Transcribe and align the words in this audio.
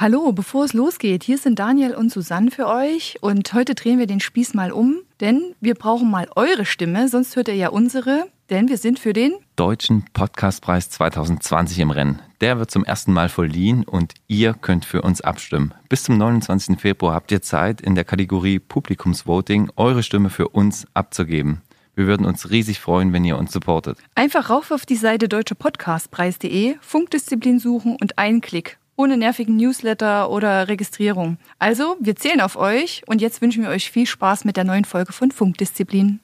Hallo, 0.00 0.30
bevor 0.30 0.64
es 0.64 0.74
losgeht, 0.74 1.24
hier 1.24 1.38
sind 1.38 1.58
Daniel 1.58 1.96
und 1.96 2.12
Susanne 2.12 2.52
für 2.52 2.68
euch 2.68 3.18
und 3.20 3.52
heute 3.52 3.74
drehen 3.74 3.98
wir 3.98 4.06
den 4.06 4.20
Spieß 4.20 4.54
mal 4.54 4.70
um, 4.70 5.00
denn 5.18 5.56
wir 5.60 5.74
brauchen 5.74 6.08
mal 6.08 6.28
eure 6.36 6.66
Stimme, 6.66 7.08
sonst 7.08 7.34
hört 7.34 7.48
ihr 7.48 7.56
ja 7.56 7.70
unsere, 7.70 8.28
denn 8.48 8.68
wir 8.68 8.78
sind 8.78 9.00
für 9.00 9.12
den 9.12 9.32
Deutschen 9.56 10.04
Podcastpreis 10.12 10.88
2020 10.90 11.80
im 11.80 11.90
Rennen. 11.90 12.20
Der 12.40 12.60
wird 12.60 12.70
zum 12.70 12.84
ersten 12.84 13.12
Mal 13.12 13.28
verliehen 13.28 13.82
und 13.82 14.14
ihr 14.28 14.54
könnt 14.54 14.84
für 14.84 15.02
uns 15.02 15.20
abstimmen. 15.20 15.74
Bis 15.88 16.04
zum 16.04 16.16
29. 16.16 16.78
Februar 16.78 17.14
habt 17.14 17.32
ihr 17.32 17.42
Zeit, 17.42 17.80
in 17.80 17.96
der 17.96 18.04
Kategorie 18.04 18.60
Publikumsvoting 18.60 19.70
eure 19.74 20.04
Stimme 20.04 20.30
für 20.30 20.46
uns 20.46 20.86
abzugeben. 20.94 21.62
Wir 21.96 22.06
würden 22.06 22.24
uns 22.24 22.50
riesig 22.50 22.78
freuen, 22.78 23.12
wenn 23.12 23.24
ihr 23.24 23.36
uns 23.36 23.52
supportet. 23.52 23.98
Einfach 24.14 24.48
rauf 24.48 24.70
auf 24.70 24.86
die 24.86 24.94
Seite 24.94 25.28
deutschepodcastpreis.de, 25.28 26.76
Funkdisziplin 26.82 27.58
suchen 27.58 27.96
und 28.00 28.16
einen 28.16 28.40
Klick 28.40 28.78
ohne 28.98 29.16
nervigen 29.16 29.56
Newsletter 29.56 30.28
oder 30.28 30.68
Registrierung. 30.68 31.38
Also, 31.58 31.96
wir 32.00 32.16
zählen 32.16 32.40
auf 32.40 32.56
euch 32.56 33.02
und 33.06 33.22
jetzt 33.22 33.40
wünschen 33.40 33.62
wir 33.62 33.70
euch 33.70 33.90
viel 33.90 34.06
Spaß 34.06 34.44
mit 34.44 34.56
der 34.56 34.64
neuen 34.64 34.84
Folge 34.84 35.12
von 35.12 35.30
Funkdisziplin. 35.30 36.20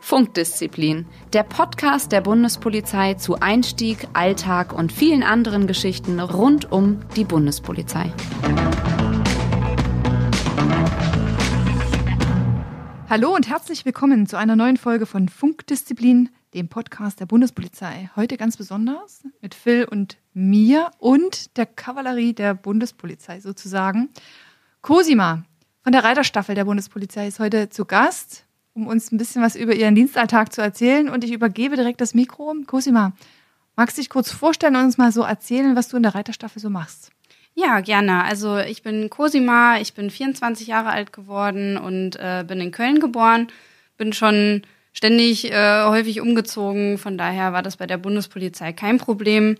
Funkdisziplin, 0.00 1.06
der 1.32 1.42
Podcast 1.42 2.12
der 2.12 2.20
Bundespolizei 2.20 3.14
zu 3.14 3.40
Einstieg, 3.40 4.06
Alltag 4.14 4.72
und 4.72 4.92
vielen 4.92 5.22
anderen 5.22 5.66
Geschichten 5.66 6.20
rund 6.20 6.72
um 6.72 7.00
die 7.16 7.24
Bundespolizei. 7.24 8.12
Hallo 13.16 13.32
und 13.32 13.48
herzlich 13.48 13.84
willkommen 13.84 14.26
zu 14.26 14.36
einer 14.36 14.56
neuen 14.56 14.76
Folge 14.76 15.06
von 15.06 15.28
Funkdisziplin, 15.28 16.30
dem 16.52 16.68
Podcast 16.68 17.20
der 17.20 17.26
Bundespolizei. 17.26 18.10
Heute 18.16 18.36
ganz 18.36 18.56
besonders 18.56 19.22
mit 19.40 19.54
Phil 19.54 19.84
und 19.84 20.18
mir 20.32 20.90
und 20.98 21.56
der 21.56 21.66
Kavallerie 21.66 22.32
der 22.32 22.54
Bundespolizei 22.54 23.38
sozusagen. 23.38 24.08
Cosima 24.80 25.44
von 25.84 25.92
der 25.92 26.02
Reiterstaffel 26.02 26.56
der 26.56 26.64
Bundespolizei 26.64 27.28
ist 27.28 27.38
heute 27.38 27.68
zu 27.68 27.84
Gast, 27.84 28.46
um 28.72 28.88
uns 28.88 29.12
ein 29.12 29.18
bisschen 29.18 29.42
was 29.42 29.54
über 29.54 29.76
ihren 29.76 29.94
Dienstalltag 29.94 30.52
zu 30.52 30.60
erzählen. 30.60 31.08
Und 31.08 31.22
ich 31.22 31.32
übergebe 31.32 31.76
direkt 31.76 32.00
das 32.00 32.14
Mikro. 32.14 32.52
Cosima, 32.66 33.12
magst 33.76 33.96
du 33.96 34.00
dich 34.00 34.10
kurz 34.10 34.32
vorstellen 34.32 34.74
und 34.74 34.86
uns 34.86 34.98
mal 34.98 35.12
so 35.12 35.22
erzählen, 35.22 35.76
was 35.76 35.86
du 35.86 35.96
in 35.96 36.02
der 36.02 36.16
Reiterstaffel 36.16 36.60
so 36.60 36.68
machst? 36.68 37.12
Ja, 37.56 37.80
gerne. 37.80 38.24
Also 38.24 38.58
ich 38.58 38.82
bin 38.82 39.08
Cosima, 39.10 39.78
ich 39.80 39.94
bin 39.94 40.10
24 40.10 40.66
Jahre 40.66 40.90
alt 40.90 41.12
geworden 41.12 41.76
und 41.76 42.16
äh, 42.16 42.44
bin 42.46 42.60
in 42.60 42.72
Köln 42.72 42.98
geboren, 42.98 43.46
bin 43.96 44.12
schon 44.12 44.62
ständig 44.92 45.52
äh, 45.52 45.84
häufig 45.84 46.20
umgezogen, 46.20 46.98
von 46.98 47.16
daher 47.16 47.52
war 47.52 47.62
das 47.62 47.76
bei 47.76 47.86
der 47.86 47.98
Bundespolizei 47.98 48.72
kein 48.72 48.98
Problem. 48.98 49.56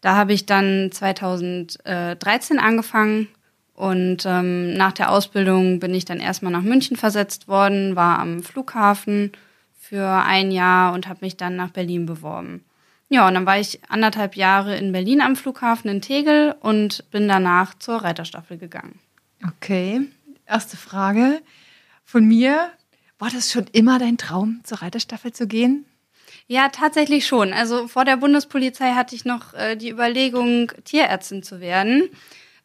Da 0.00 0.16
habe 0.16 0.32
ich 0.32 0.46
dann 0.46 0.90
2013 0.92 2.58
angefangen 2.58 3.28
und 3.74 4.24
ähm, 4.26 4.74
nach 4.74 4.92
der 4.92 5.10
Ausbildung 5.12 5.78
bin 5.78 5.94
ich 5.94 6.04
dann 6.04 6.18
erstmal 6.20 6.52
nach 6.52 6.62
München 6.62 6.96
versetzt 6.96 7.46
worden, 7.46 7.94
war 7.94 8.18
am 8.18 8.42
Flughafen 8.42 9.32
für 9.78 10.04
ein 10.04 10.50
Jahr 10.50 10.92
und 10.94 11.08
habe 11.08 11.20
mich 11.24 11.36
dann 11.36 11.54
nach 11.56 11.70
Berlin 11.70 12.06
beworben. 12.06 12.64
Ja, 13.08 13.28
und 13.28 13.34
dann 13.34 13.46
war 13.46 13.58
ich 13.58 13.80
anderthalb 13.88 14.34
Jahre 14.36 14.76
in 14.76 14.92
Berlin 14.92 15.20
am 15.20 15.36
Flughafen 15.36 15.88
in 15.90 16.00
Tegel 16.00 16.54
und 16.60 17.08
bin 17.10 17.28
danach 17.28 17.78
zur 17.78 17.96
Reiterstaffel 17.96 18.58
gegangen. 18.58 18.98
Okay, 19.46 20.00
erste 20.46 20.76
Frage 20.76 21.40
von 22.04 22.24
mir. 22.24 22.70
War 23.18 23.30
das 23.30 23.50
schon 23.50 23.66
immer 23.72 23.98
dein 23.98 24.18
Traum, 24.18 24.60
zur 24.64 24.82
Reiterstaffel 24.82 25.32
zu 25.32 25.46
gehen? 25.46 25.86
Ja, 26.48 26.68
tatsächlich 26.68 27.26
schon. 27.26 27.52
Also 27.52 27.88
vor 27.88 28.04
der 28.04 28.18
Bundespolizei 28.18 28.92
hatte 28.92 29.14
ich 29.14 29.24
noch 29.24 29.54
äh, 29.54 29.76
die 29.76 29.90
Überlegung, 29.90 30.70
Tierärztin 30.84 31.42
zu 31.42 31.60
werden. 31.60 32.08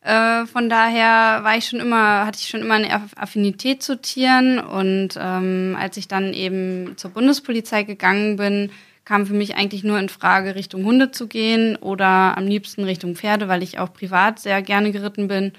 Äh, 0.01 0.45
von 0.47 0.69
daher 0.69 1.43
war 1.43 1.57
ich 1.57 1.67
schon 1.67 1.79
immer, 1.79 2.25
hatte 2.25 2.39
ich 2.39 2.49
schon 2.49 2.61
immer 2.61 2.75
eine 2.75 3.09
Affinität 3.15 3.81
zu 3.81 4.01
Tieren 4.01 4.59
und 4.59 5.09
ähm, 5.17 5.77
als 5.79 5.97
ich 5.97 6.07
dann 6.07 6.33
eben 6.33 6.97
zur 6.97 7.11
Bundespolizei 7.11 7.83
gegangen 7.83 8.35
bin, 8.35 8.71
kam 9.05 9.25
für 9.25 9.33
mich 9.33 9.55
eigentlich 9.55 9.83
nur 9.83 9.99
in 9.99 10.09
Frage, 10.09 10.55
Richtung 10.55 10.85
Hunde 10.85 11.11
zu 11.11 11.27
gehen 11.27 11.75
oder 11.75 12.37
am 12.37 12.45
liebsten 12.45 12.83
Richtung 12.83 13.15
Pferde, 13.15 13.47
weil 13.47 13.63
ich 13.63 13.79
auch 13.79 13.93
privat 13.93 14.39
sehr 14.39 14.61
gerne 14.61 14.91
geritten 14.91 15.27
bin. 15.27 15.53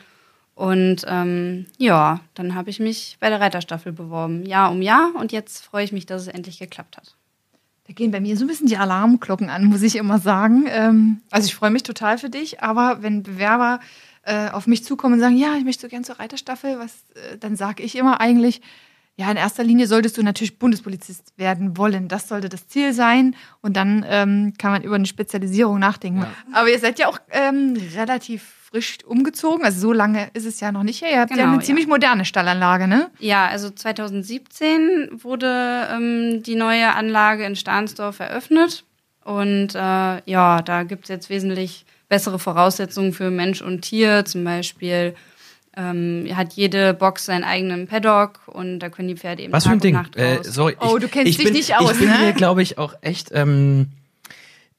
Und 0.54 1.04
ähm, 1.08 1.66
ja, 1.78 2.20
dann 2.34 2.54
habe 2.54 2.70
ich 2.70 2.78
mich 2.78 3.16
bei 3.20 3.30
der 3.30 3.40
Reiterstaffel 3.40 3.92
beworben, 3.92 4.44
Jahr 4.44 4.70
um 4.70 4.82
Jahr. 4.82 5.14
Und 5.16 5.32
jetzt 5.32 5.64
freue 5.64 5.84
ich 5.84 5.92
mich, 5.92 6.06
dass 6.06 6.22
es 6.22 6.28
endlich 6.28 6.58
geklappt 6.58 6.96
hat. 6.96 7.16
Da 7.86 7.94
gehen 7.94 8.12
bei 8.12 8.20
mir 8.20 8.36
so 8.36 8.44
ein 8.44 8.48
bisschen 8.48 8.68
die 8.68 8.76
Alarmglocken 8.76 9.50
an, 9.50 9.64
muss 9.64 9.82
ich 9.82 9.96
immer 9.96 10.18
sagen. 10.18 10.66
Ähm, 10.68 11.20
also 11.30 11.46
ich 11.46 11.54
freue 11.54 11.70
mich 11.70 11.82
total 11.82 12.18
für 12.18 12.30
dich, 12.30 12.62
aber 12.62 13.02
wenn 13.02 13.22
Bewerber 13.22 13.80
äh, 14.22 14.50
auf 14.50 14.66
mich 14.66 14.84
zukommen 14.84 15.14
und 15.14 15.20
sagen, 15.20 15.36
ja, 15.36 15.56
ich 15.56 15.64
möchte 15.64 15.82
so 15.82 15.88
gern 15.88 16.04
zur 16.04 16.20
Reiterstaffel, 16.20 16.78
was, 16.78 17.04
äh, 17.14 17.38
dann 17.38 17.56
sage 17.56 17.82
ich 17.82 17.96
immer 17.96 18.20
eigentlich, 18.20 18.60
ja, 19.16 19.30
in 19.30 19.36
erster 19.36 19.62
Linie 19.62 19.86
solltest 19.86 20.16
du 20.16 20.22
natürlich 20.22 20.58
Bundespolizist 20.58 21.34
werden 21.36 21.76
wollen. 21.76 22.08
Das 22.08 22.28
sollte 22.28 22.48
das 22.48 22.66
Ziel 22.68 22.94
sein. 22.94 23.36
Und 23.60 23.76
dann 23.76 24.06
ähm, 24.08 24.54
kann 24.58 24.72
man 24.72 24.82
über 24.82 24.94
eine 24.94 25.06
Spezialisierung 25.06 25.78
nachdenken. 25.78 26.20
Ja. 26.20 26.32
Aber 26.52 26.70
ihr 26.70 26.78
seid 26.78 26.98
ja 26.98 27.08
auch 27.08 27.18
ähm, 27.30 27.76
relativ 27.94 28.42
frisch 28.70 28.98
umgezogen. 29.04 29.64
Also 29.64 29.80
so 29.80 29.92
lange 29.92 30.30
ist 30.32 30.46
es 30.46 30.60
ja 30.60 30.72
noch 30.72 30.82
nicht 30.82 31.02
her. 31.02 31.10
Ihr 31.10 31.20
habt 31.20 31.30
genau, 31.30 31.42
ja 31.44 31.52
eine 31.52 31.62
ziemlich 31.62 31.86
moderne 31.86 32.24
Stallanlage, 32.24 32.88
ne? 32.88 33.10
Ja, 33.18 33.46
also 33.46 33.68
2017 33.68 35.10
wurde 35.22 35.88
ähm, 35.92 36.42
die 36.42 36.54
neue 36.54 36.94
Anlage 36.94 37.44
in 37.44 37.54
Stahnsdorf 37.54 38.20
eröffnet. 38.20 38.84
Und 39.24 39.74
äh, 39.74 40.22
ja, 40.24 40.62
da 40.62 40.82
gibt 40.84 41.04
es 41.04 41.08
jetzt 41.10 41.28
wesentlich 41.28 41.84
bessere 42.08 42.38
Voraussetzungen 42.38 43.12
für 43.12 43.30
Mensch 43.30 43.60
und 43.60 43.82
Tier, 43.82 44.24
zum 44.24 44.42
Beispiel 44.42 45.14
ähm, 45.76 46.28
hat 46.34 46.52
jede 46.54 46.94
Box 46.94 47.26
seinen 47.26 47.44
eigenen 47.44 47.86
Paddock 47.86 48.40
und 48.46 48.80
da 48.80 48.90
können 48.90 49.08
die 49.08 49.16
Pferde 49.16 49.42
eben 49.42 49.52
Was 49.52 49.64
Tag 49.64 49.70
für 49.70 49.76
ein 49.76 49.80
Ding? 49.80 49.98
Äh, 50.16 50.42
sorry, 50.42 50.76
oh, 50.80 50.98
du 50.98 51.08
kennst 51.08 51.38
dich 51.38 51.44
bin, 51.44 51.52
nicht 51.52 51.74
aus, 51.76 51.92
Ich 51.92 51.98
bin 51.98 52.08
ne? 52.08 52.18
hier, 52.18 52.32
glaube 52.32 52.62
ich, 52.62 52.78
auch 52.78 52.94
echt 53.00 53.30
ähm, 53.32 53.88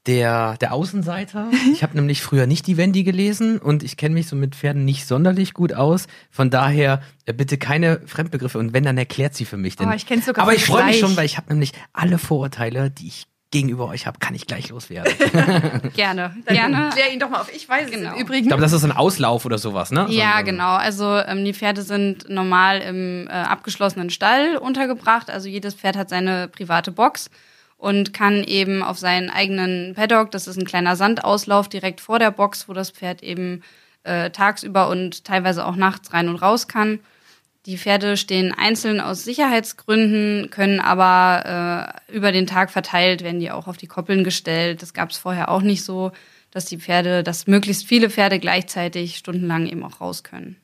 der, 0.05 0.57
der 0.57 0.73
Außenseiter. 0.73 1.49
Ich 1.71 1.81
habe 1.81 1.95
nämlich 1.95 2.21
früher 2.21 2.45
nicht 2.45 2.67
die 2.67 2.77
Wendy 2.77 3.03
gelesen 3.03 3.57
und 3.57 3.83
ich 3.83 3.97
kenne 3.97 4.13
mich 4.13 4.27
so 4.27 4.35
mit 4.35 4.55
Pferden 4.55 4.85
nicht 4.85 5.07
sonderlich 5.07 5.53
gut 5.53 5.73
aus. 5.73 6.07
Von 6.29 6.49
daher 6.49 7.01
äh, 7.25 7.33
bitte 7.33 7.57
keine 7.57 8.01
Fremdbegriffe 8.05 8.59
und 8.59 8.73
wenn, 8.73 8.83
dann 8.83 8.97
erklärt 8.97 9.33
sie 9.33 9.45
für 9.45 9.57
mich. 9.57 9.75
Denn, 9.77 9.89
oh, 9.89 9.93
ich 9.93 10.05
kenn's 10.05 10.25
sogar 10.25 10.43
aber 10.43 10.53
ich 10.53 10.65
freue 10.65 10.85
mich 10.85 10.99
schon, 10.99 11.15
weil 11.17 11.25
ich 11.25 11.37
habe 11.37 11.51
nämlich 11.51 11.71
alle 11.93 12.17
Vorurteile, 12.17 12.91
die 12.91 13.07
ich 13.07 13.27
gegenüber 13.53 13.87
euch 13.87 14.07
habe, 14.07 14.19
kann 14.19 14.35
ich 14.35 14.47
gleich 14.47 14.69
loswerden. 14.69 15.13
gerne, 15.95 16.35
gerne. 16.47 16.89
Klär 16.91 17.13
ihn 17.13 17.19
doch 17.19 17.29
mal 17.29 17.39
auf. 17.39 17.53
Ich 17.53 17.69
weiß 17.69 17.89
genau. 17.89 18.13
es 18.15 18.19
übrigens. 18.19 18.45
Ich 18.45 18.47
glaube, 18.49 18.63
das 18.63 18.73
ist 18.73 18.83
ein 18.83 18.91
Auslauf 18.91 19.45
oder 19.45 19.59
sowas, 19.59 19.91
ne? 19.91 20.07
Ja, 20.09 20.39
so, 20.39 20.45
genau. 20.45 20.73
Also 20.73 21.17
ähm, 21.19 21.45
die 21.45 21.53
Pferde 21.53 21.83
sind 21.83 22.29
normal 22.29 22.81
im 22.81 23.27
äh, 23.27 23.31
abgeschlossenen 23.31 24.09
Stall 24.09 24.57
untergebracht. 24.57 25.29
Also 25.29 25.47
jedes 25.47 25.75
Pferd 25.75 25.95
hat 25.95 26.09
seine 26.09 26.47
private 26.47 26.91
Box 26.91 27.29
und 27.77 28.13
kann 28.13 28.43
eben 28.43 28.81
auf 28.81 28.97
seinen 28.97 29.29
eigenen 29.29 29.93
Paddock, 29.93 30.31
das 30.31 30.47
ist 30.47 30.57
ein 30.57 30.65
kleiner 30.65 30.95
Sandauslauf 30.95 31.69
direkt 31.69 32.01
vor 32.01 32.17
der 32.17 32.31
Box, 32.31 32.67
wo 32.67 32.73
das 32.73 32.89
Pferd 32.89 33.21
eben 33.21 33.61
äh, 34.03 34.31
tagsüber 34.31 34.89
und 34.89 35.25
teilweise 35.25 35.65
auch 35.65 35.75
nachts 35.75 36.11
rein 36.11 36.27
und 36.27 36.37
raus 36.37 36.67
kann 36.67 36.99
die 37.65 37.77
Pferde 37.77 38.17
stehen 38.17 38.53
einzeln 38.53 38.99
aus 38.99 39.23
Sicherheitsgründen, 39.23 40.49
können 40.49 40.79
aber 40.79 41.99
äh, 42.09 42.13
über 42.13 42.31
den 42.31 42.45
Tag 42.45 42.71
verteilt, 42.71 43.23
werden 43.23 43.39
die 43.39 43.51
auch 43.51 43.67
auf 43.67 43.77
die 43.77 43.87
Koppeln 43.87 44.23
gestellt. 44.23 44.81
Das 44.81 44.93
gab 44.93 45.11
es 45.11 45.17
vorher 45.17 45.49
auch 45.49 45.61
nicht 45.61 45.83
so, 45.83 46.11
dass 46.51 46.65
die 46.65 46.77
Pferde, 46.77 47.23
dass 47.23 47.47
möglichst 47.47 47.87
viele 47.87 48.09
Pferde 48.09 48.39
gleichzeitig 48.39 49.17
stundenlang 49.17 49.65
eben 49.65 49.83
auch 49.83 50.01
raus 50.01 50.23
können 50.23 50.57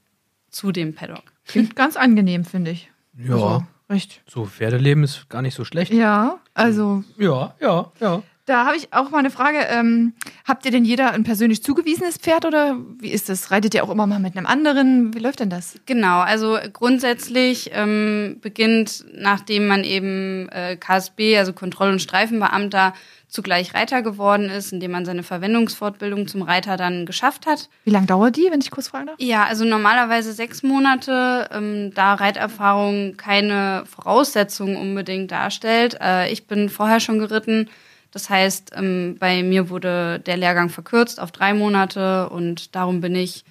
zu 0.52 0.72
dem 0.72 0.94
Paddock. 0.94 1.24
Klingt 1.46 1.76
ganz 1.76 1.96
angenehm, 1.96 2.44
finde 2.44 2.72
ich. 2.72 2.92
Ja. 3.18 3.34
Also, 3.34 3.64
recht. 3.90 4.22
So 4.28 4.46
Pferdeleben 4.46 5.04
ist 5.04 5.30
gar 5.30 5.42
nicht 5.42 5.56
so 5.56 5.66
schlecht. 5.66 5.94
Ja, 5.94 6.40
also. 6.54 7.04
Ja, 7.18 7.56
ja, 7.60 7.92
ja. 8.00 8.22
Da 8.50 8.66
habe 8.66 8.76
ich 8.76 8.92
auch 8.92 9.12
mal 9.12 9.20
eine 9.20 9.30
Frage. 9.30 9.60
Ähm, 9.70 10.14
habt 10.44 10.66
ihr 10.66 10.72
denn 10.72 10.84
jeder 10.84 11.12
ein 11.12 11.24
persönlich 11.24 11.62
zugewiesenes 11.62 12.18
Pferd 12.18 12.46
oder 12.46 12.78
wie 12.98 13.12
ist 13.12 13.30
das? 13.30 13.52
Reitet 13.52 13.76
ihr 13.76 13.84
auch 13.84 13.92
immer 13.92 14.08
mal 14.08 14.18
mit 14.18 14.36
einem 14.36 14.48
anderen? 14.48 15.14
Wie 15.14 15.20
läuft 15.20 15.40
denn 15.40 15.52
das? 15.52 15.76
Genau, 15.86 16.22
also 16.22 16.58
grundsätzlich 16.74 17.70
ähm, 17.76 18.38
beginnt, 18.42 19.06
nachdem 19.14 19.68
man 19.68 19.84
eben 19.84 20.50
äh, 20.50 20.78
KSB, 20.78 21.38
also 21.38 21.54
Kontroll- 21.54 21.92
und 21.92 22.02
Streifenbeamter, 22.02 22.96
zugleich 23.28 23.76
Reiter 23.76 24.02
geworden 24.02 24.50
ist, 24.50 24.74
indem 24.74 24.90
man 24.90 25.06
seine 25.06 25.22
Verwendungsfortbildung 25.22 26.28
zum 26.28 26.42
Reiter 26.42 26.76
dann 26.76 27.06
geschafft 27.06 27.46
hat. 27.46 27.70
Wie 27.84 27.92
lange 27.92 28.08
dauert 28.08 28.36
die, 28.36 28.48
wenn 28.50 28.62
ich 28.62 28.72
kurz 28.72 28.88
fragen 28.88 29.06
darf? 29.06 29.18
Ja, 29.20 29.44
also 29.44 29.64
normalerweise 29.64 30.34
sechs 30.34 30.64
Monate, 30.64 31.48
ähm, 31.54 31.92
da 31.94 32.16
Reiterfahrung 32.16 33.16
keine 33.16 33.84
Voraussetzung 33.86 34.76
unbedingt 34.76 35.30
darstellt. 35.30 36.00
Äh, 36.02 36.32
ich 36.32 36.48
bin 36.48 36.70
vorher 36.70 37.00
schon 37.00 37.20
geritten 37.20 37.70
das 38.12 38.30
heißt, 38.30 38.72
ähm, 38.76 39.18
bei 39.20 39.44
mir 39.44 39.70
wurde 39.70 40.20
der 40.20 40.38
Lehrgang 40.38 40.70
verkürzt 40.70 41.20
auf 41.20 41.32
drei 41.32 41.54
Monate 41.54 42.30
und 42.30 42.76
darum 42.76 43.02
bin 43.02 43.16
ich 43.16 43.44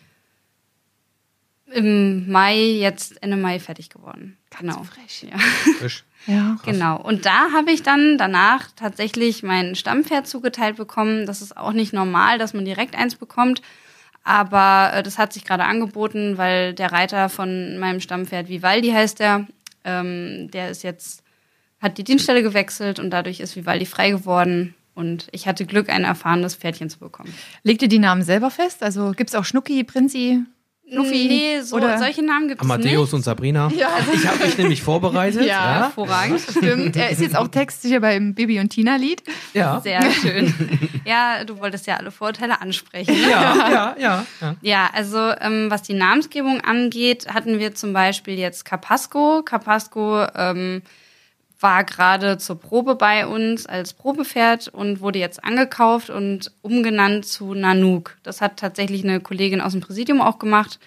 Im 1.71 2.31
Mai, 2.31 2.57
jetzt 2.57 3.23
Ende 3.23 3.37
Mai 3.37 3.61
fertig 3.61 3.91
geworden. 3.91 4.39
Ganz 4.51 4.75
genau. 4.75 4.85
frech. 4.85 5.27
Ja. 5.31 5.39
Frisch. 5.79 6.05
Ja. 6.27 6.57
Genau. 6.65 7.01
Und 7.01 7.27
da 7.27 7.53
habe 7.53 7.71
ich 7.71 7.83
dann 7.83 8.19
danach 8.19 8.69
tatsächlich 8.75 9.43
mein 9.43 9.75
Stammpferd 9.75 10.27
zugeteilt 10.27 10.77
bekommen. 10.77 11.27
Das 11.27 11.43
ist 11.43 11.57
auch 11.57 11.73
nicht 11.73 11.93
normal, 11.93 12.39
dass 12.39 12.55
man 12.55 12.65
direkt 12.65 12.97
eins 12.97 13.17
bekommt. 13.17 13.63
Aber 14.25 14.93
äh, 14.95 15.03
das 15.03 15.19
hat 15.19 15.33
sich 15.33 15.45
gerade 15.45 15.65
angeboten, 15.65 16.39
weil 16.39 16.75
der 16.75 16.93
Reiter 16.93 17.29
von 17.29 17.79
meinem 17.79 18.01
Stammpferd, 18.01 18.49
Vivaldi 18.49 18.91
heißt 18.91 19.21
der, 19.21 19.47
ähm, 19.85 20.51
der 20.51 20.71
ist 20.71 20.83
jetzt, 20.83 21.23
hat 21.81 21.99
die 21.99 22.05
Dienststelle 22.05 22.43
gewechselt 22.43 22.99
und 22.99 23.11
dadurch 23.11 23.41
ist 23.41 23.57
Vivaldi 23.57 23.87
frei 23.87 24.11
geworden. 24.11 24.75
Und 24.95 25.29
ich 25.31 25.47
hatte 25.47 25.65
Glück, 25.65 25.89
ein 25.89 26.03
erfahrenes 26.03 26.57
Pferdchen 26.57 26.91
zu 26.91 26.99
bekommen. 26.99 27.33
Legt 27.63 27.83
ihr 27.83 27.89
die 27.89 28.01
Namen 28.01 28.23
selber 28.23 28.51
fest? 28.51 28.83
Also 28.83 29.13
gibt 29.13 29.31
es 29.31 29.37
auch 29.37 29.45
Schnucki, 29.45 29.85
Prinzi, 29.85 30.43
Fluffy? 30.91 31.29
Nee, 31.29 31.61
so, 31.61 31.77
oder 31.77 31.99
solche 31.99 32.25
Namen 32.25 32.49
gibt 32.49 32.61
es 32.61 32.65
Amadeus 32.65 33.09
nicht. 33.09 33.15
und 33.15 33.23
Sabrina. 33.23 33.71
Ja. 33.77 33.91
Ich 34.13 34.27
habe 34.27 34.45
mich 34.45 34.57
nämlich 34.57 34.83
vorbereitet. 34.83 35.45
Ja. 35.45 35.83
Hervorragend. 35.83 36.41
Stimmt, 36.41 36.97
er 36.97 37.11
ist 37.11 37.21
jetzt 37.21 37.37
auch 37.37 37.49
textsicher 37.49 38.01
beim 38.01 38.35
Bibi 38.35 38.59
und 38.59 38.71
Tina 38.71 38.97
Lied. 38.97 39.23
Ja. 39.55 39.81
Sehr 39.81 40.03
schön. 40.11 40.53
Ja, 41.05 41.45
du 41.45 41.59
wolltest 41.59 41.87
ja 41.87 41.97
alle 41.97 42.11
Vorurteile 42.11 42.61
ansprechen. 42.61 43.15
Ne? 43.15 43.31
Ja, 43.31 43.55
ja, 43.71 43.97
ja, 43.99 44.27
ja. 44.41 44.57
Ja, 44.63 44.91
also 44.93 45.19
ähm, 45.41 45.71
was 45.71 45.83
die 45.83 45.95
Namensgebung 45.95 46.61
angeht, 46.61 47.29
hatten 47.33 47.59
wir 47.59 47.75
zum 47.75 47.93
Beispiel 47.93 48.39
jetzt 48.39 48.65
Carpasco. 48.65 49.43
Carpasco 49.45 50.27
ähm, 50.35 50.83
war 51.61 51.85
gerade 51.85 52.39
zur 52.39 52.61
Probe 52.61 52.95
bei 52.95 53.27
uns 53.27 53.67
als 53.67 53.93
Probepferd 53.93 54.69
und 54.69 55.01
wurde 55.01 55.19
jetzt 55.19 55.43
angekauft 55.43 56.09
und 56.09 56.53
umgenannt 56.63 57.27
zu 57.27 57.55
Nanook. 57.55 58.17
Das 58.23 58.41
hat 58.41 58.59
tatsächlich 58.59 59.03
eine 59.03 59.21
Kollegin 59.21 59.61
aus 59.61 59.73
dem 59.73 59.81
Präsidium 59.81 60.21
auch 60.21 60.39
gemacht. 60.39 60.79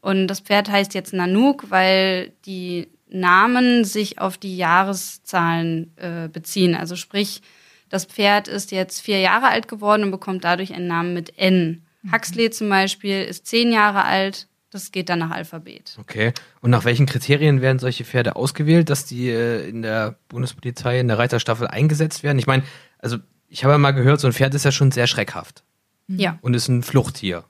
Und 0.00 0.26
das 0.26 0.40
Pferd 0.40 0.70
heißt 0.70 0.94
jetzt 0.94 1.12
Nanook, 1.12 1.70
weil 1.70 2.32
die 2.46 2.88
Namen 3.08 3.84
sich 3.84 4.18
auf 4.18 4.38
die 4.38 4.56
Jahreszahlen 4.56 5.92
äh, 5.96 6.28
beziehen. 6.28 6.74
Also 6.74 6.96
sprich, 6.96 7.40
das 7.88 8.04
Pferd 8.04 8.48
ist 8.48 8.72
jetzt 8.72 9.00
vier 9.00 9.20
Jahre 9.20 9.48
alt 9.48 9.68
geworden 9.68 10.04
und 10.04 10.10
bekommt 10.10 10.44
dadurch 10.44 10.74
einen 10.74 10.88
Namen 10.88 11.14
mit 11.14 11.38
N. 11.38 11.82
Huxley 12.12 12.50
zum 12.50 12.68
Beispiel 12.68 13.22
ist 13.22 13.46
zehn 13.46 13.72
Jahre 13.72 14.04
alt. 14.04 14.47
Das 14.70 14.92
geht 14.92 15.08
dann 15.08 15.18
nach 15.20 15.30
Alphabet. 15.30 15.96
Okay. 15.98 16.32
Und 16.60 16.70
nach 16.70 16.84
welchen 16.84 17.06
Kriterien 17.06 17.62
werden 17.62 17.78
solche 17.78 18.04
Pferde 18.04 18.36
ausgewählt, 18.36 18.90
dass 18.90 19.06
die 19.06 19.30
äh, 19.30 19.66
in 19.68 19.80
der 19.82 20.16
Bundespolizei 20.28 21.00
in 21.00 21.08
der 21.08 21.18
Reiterstaffel 21.18 21.66
eingesetzt 21.66 22.22
werden? 22.22 22.38
Ich 22.38 22.46
meine, 22.46 22.62
also 22.98 23.16
ich 23.48 23.64
habe 23.64 23.72
ja 23.72 23.78
mal 23.78 23.92
gehört, 23.92 24.20
so 24.20 24.26
ein 24.26 24.32
Pferd 24.34 24.54
ist 24.54 24.64
ja 24.66 24.72
schon 24.72 24.90
sehr 24.90 25.06
schreckhaft 25.06 25.64
Ja. 26.06 26.38
und 26.42 26.52
ist 26.54 26.68
ein 26.68 26.82
Fluchttier. 26.82 27.44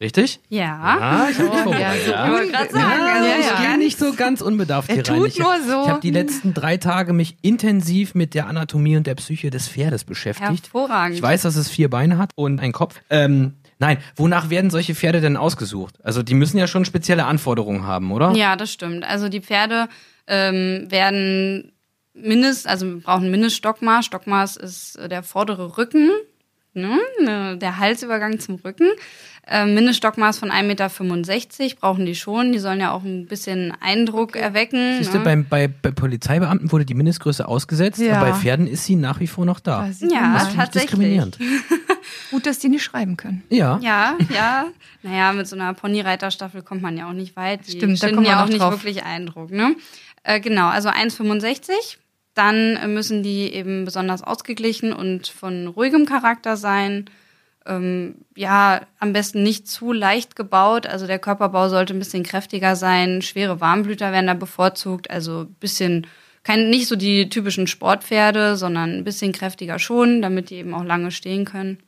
Richtig? 0.00 0.40
Ja. 0.48 0.80
Ah, 0.80 1.28
ich 1.30 1.38
habe 1.38 1.48
mich 1.50 1.58
vorbereitet. 1.60 2.06
so 2.06 2.10
ja. 2.10 2.26
Ich 2.26 2.32
wollte 2.32 2.50
gerade 2.52 2.72
sagen, 2.72 2.90
Ja, 2.90 3.14
also 3.14 3.40
ich 3.40 3.46
ja. 3.46 3.66
gehe 3.68 3.78
nicht 3.78 3.98
so 4.00 4.12
ganz 4.14 4.40
unbedarft 4.40 4.88
Er 4.88 4.96
hier 4.96 5.08
rein. 5.08 5.16
tut 5.18 5.28
Ich 5.28 5.40
hab- 5.40 5.58
nur 5.60 5.66
so. 5.70 5.82
Ich 5.84 5.88
habe 5.90 6.00
die 6.00 6.10
letzten 6.10 6.54
drei 6.54 6.76
Tage 6.76 7.12
mich 7.12 7.36
intensiv 7.42 8.16
mit 8.16 8.34
der 8.34 8.48
Anatomie 8.48 8.96
und 8.96 9.06
der 9.06 9.14
Psyche 9.14 9.50
des 9.50 9.68
Pferdes 9.68 10.02
beschäftigt. 10.02 10.64
Hervorragend. 10.64 11.16
Ich 11.16 11.22
weiß, 11.22 11.42
dass 11.42 11.54
es 11.54 11.68
vier 11.68 11.88
Beine 11.88 12.18
hat 12.18 12.30
und 12.34 12.58
einen 12.58 12.72
Kopf. 12.72 13.00
Ähm, 13.10 13.54
nein, 13.82 13.98
wonach 14.16 14.48
werden 14.48 14.70
solche 14.70 14.94
Pferde 14.94 15.20
denn 15.20 15.36
ausgesucht? 15.36 15.96
Also 16.02 16.22
die 16.22 16.34
müssen 16.34 16.56
ja 16.56 16.66
schon 16.66 16.84
spezielle 16.84 17.26
Anforderungen 17.26 17.84
haben, 17.84 18.12
oder? 18.12 18.32
Ja, 18.32 18.56
das 18.56 18.72
stimmt. 18.72 19.04
Also 19.04 19.28
die 19.28 19.40
Pferde 19.40 19.88
ähm, 20.28 20.86
werden 20.88 21.72
mindest, 22.14 22.68
also 22.68 22.86
wir 22.86 23.00
brauchen 23.00 23.30
Mindeststockmaß. 23.30 24.06
Stockmaß 24.06 24.56
ist 24.56 24.96
äh, 24.96 25.08
der 25.08 25.22
vordere 25.22 25.76
Rücken, 25.76 26.10
ne? 26.74 26.98
ne, 27.22 27.56
der 27.58 27.78
Halsübergang 27.78 28.38
zum 28.40 28.56
Rücken. 28.56 28.88
Ähm, 29.44 29.74
Mindeststockmaß 29.74 30.38
von 30.38 30.50
1,65 30.52 30.62
Meter 30.62 31.74
brauchen 31.80 32.06
die 32.06 32.14
schon. 32.14 32.52
Die 32.52 32.60
sollen 32.60 32.78
ja 32.80 32.92
auch 32.92 33.02
ein 33.02 33.26
bisschen 33.26 33.72
Eindruck 33.80 34.36
erwecken. 34.36 34.94
Siehst 34.98 35.12
du, 35.14 35.18
ne? 35.18 35.24
beim, 35.24 35.44
bei, 35.48 35.66
bei 35.66 35.90
Polizeibeamten 35.90 36.70
wurde 36.70 36.84
die 36.84 36.94
Mindestgröße 36.94 37.48
ausgesetzt, 37.48 37.98
Ja. 37.98 38.20
aber 38.20 38.30
bei 38.30 38.36
Pferden 38.36 38.68
ist 38.68 38.84
sie 38.84 38.94
nach 38.94 39.18
wie 39.18 39.26
vor 39.26 39.44
noch 39.44 39.58
da. 39.58 39.86
Da 39.86 39.92
sieht 39.92 40.12
Ja, 40.12 40.34
Das 40.34 40.54
tatsächlich. 40.54 40.90
diskriminierend. 40.92 41.38
Gut, 42.30 42.46
dass 42.46 42.60
die 42.60 42.68
nicht 42.68 42.84
schreiben 42.84 43.16
können. 43.16 43.42
Ja. 43.48 43.78
Ja, 43.82 44.16
ja. 44.32 44.66
Naja, 45.02 45.32
mit 45.32 45.48
so 45.48 45.56
einer 45.56 45.74
Ponyreiterstaffel 45.74 46.62
kommt 46.62 46.82
man 46.82 46.96
ja 46.96 47.08
auch 47.08 47.12
nicht 47.12 47.34
weit. 47.34 47.66
Die 47.66 47.72
Stimmt, 47.78 48.00
da 48.02 48.12
wir 48.12 48.22
ja 48.22 48.44
auch 48.44 48.48
nicht 48.48 48.60
drauf. 48.60 48.72
wirklich 48.84 49.02
Eindruck. 49.04 49.50
Ne? 49.50 49.74
Äh, 50.22 50.38
genau, 50.38 50.68
also 50.68 50.88
1,65. 50.88 51.96
Dann 52.34 52.94
müssen 52.94 53.22
die 53.22 53.52
eben 53.52 53.84
besonders 53.84 54.22
ausgeglichen 54.22 54.92
und 54.92 55.28
von 55.28 55.66
ruhigem 55.66 56.06
Charakter 56.06 56.56
sein. 56.56 57.06
Ähm, 57.66 58.16
ja, 58.34 58.82
am 58.98 59.12
besten 59.12 59.42
nicht 59.42 59.68
zu 59.68 59.92
leicht 59.92 60.34
gebaut. 60.34 60.86
Also 60.86 61.06
der 61.06 61.18
Körperbau 61.18 61.68
sollte 61.68 61.94
ein 61.94 61.98
bisschen 61.98 62.22
kräftiger 62.22 62.74
sein. 62.74 63.22
Schwere 63.22 63.60
Warmblüter 63.60 64.12
werden 64.12 64.26
da 64.26 64.34
bevorzugt. 64.34 65.10
Also 65.10 65.46
bisschen, 65.60 66.06
kein, 66.42 66.70
nicht 66.70 66.88
so 66.88 66.96
die 66.96 67.28
typischen 67.28 67.66
Sportpferde, 67.66 68.56
sondern 68.56 68.98
ein 68.98 69.04
bisschen 69.04 69.32
kräftiger 69.32 69.78
schon, 69.78 70.22
damit 70.22 70.50
die 70.50 70.56
eben 70.56 70.74
auch 70.74 70.84
lange 70.84 71.10
stehen 71.10 71.44
können. 71.44 71.78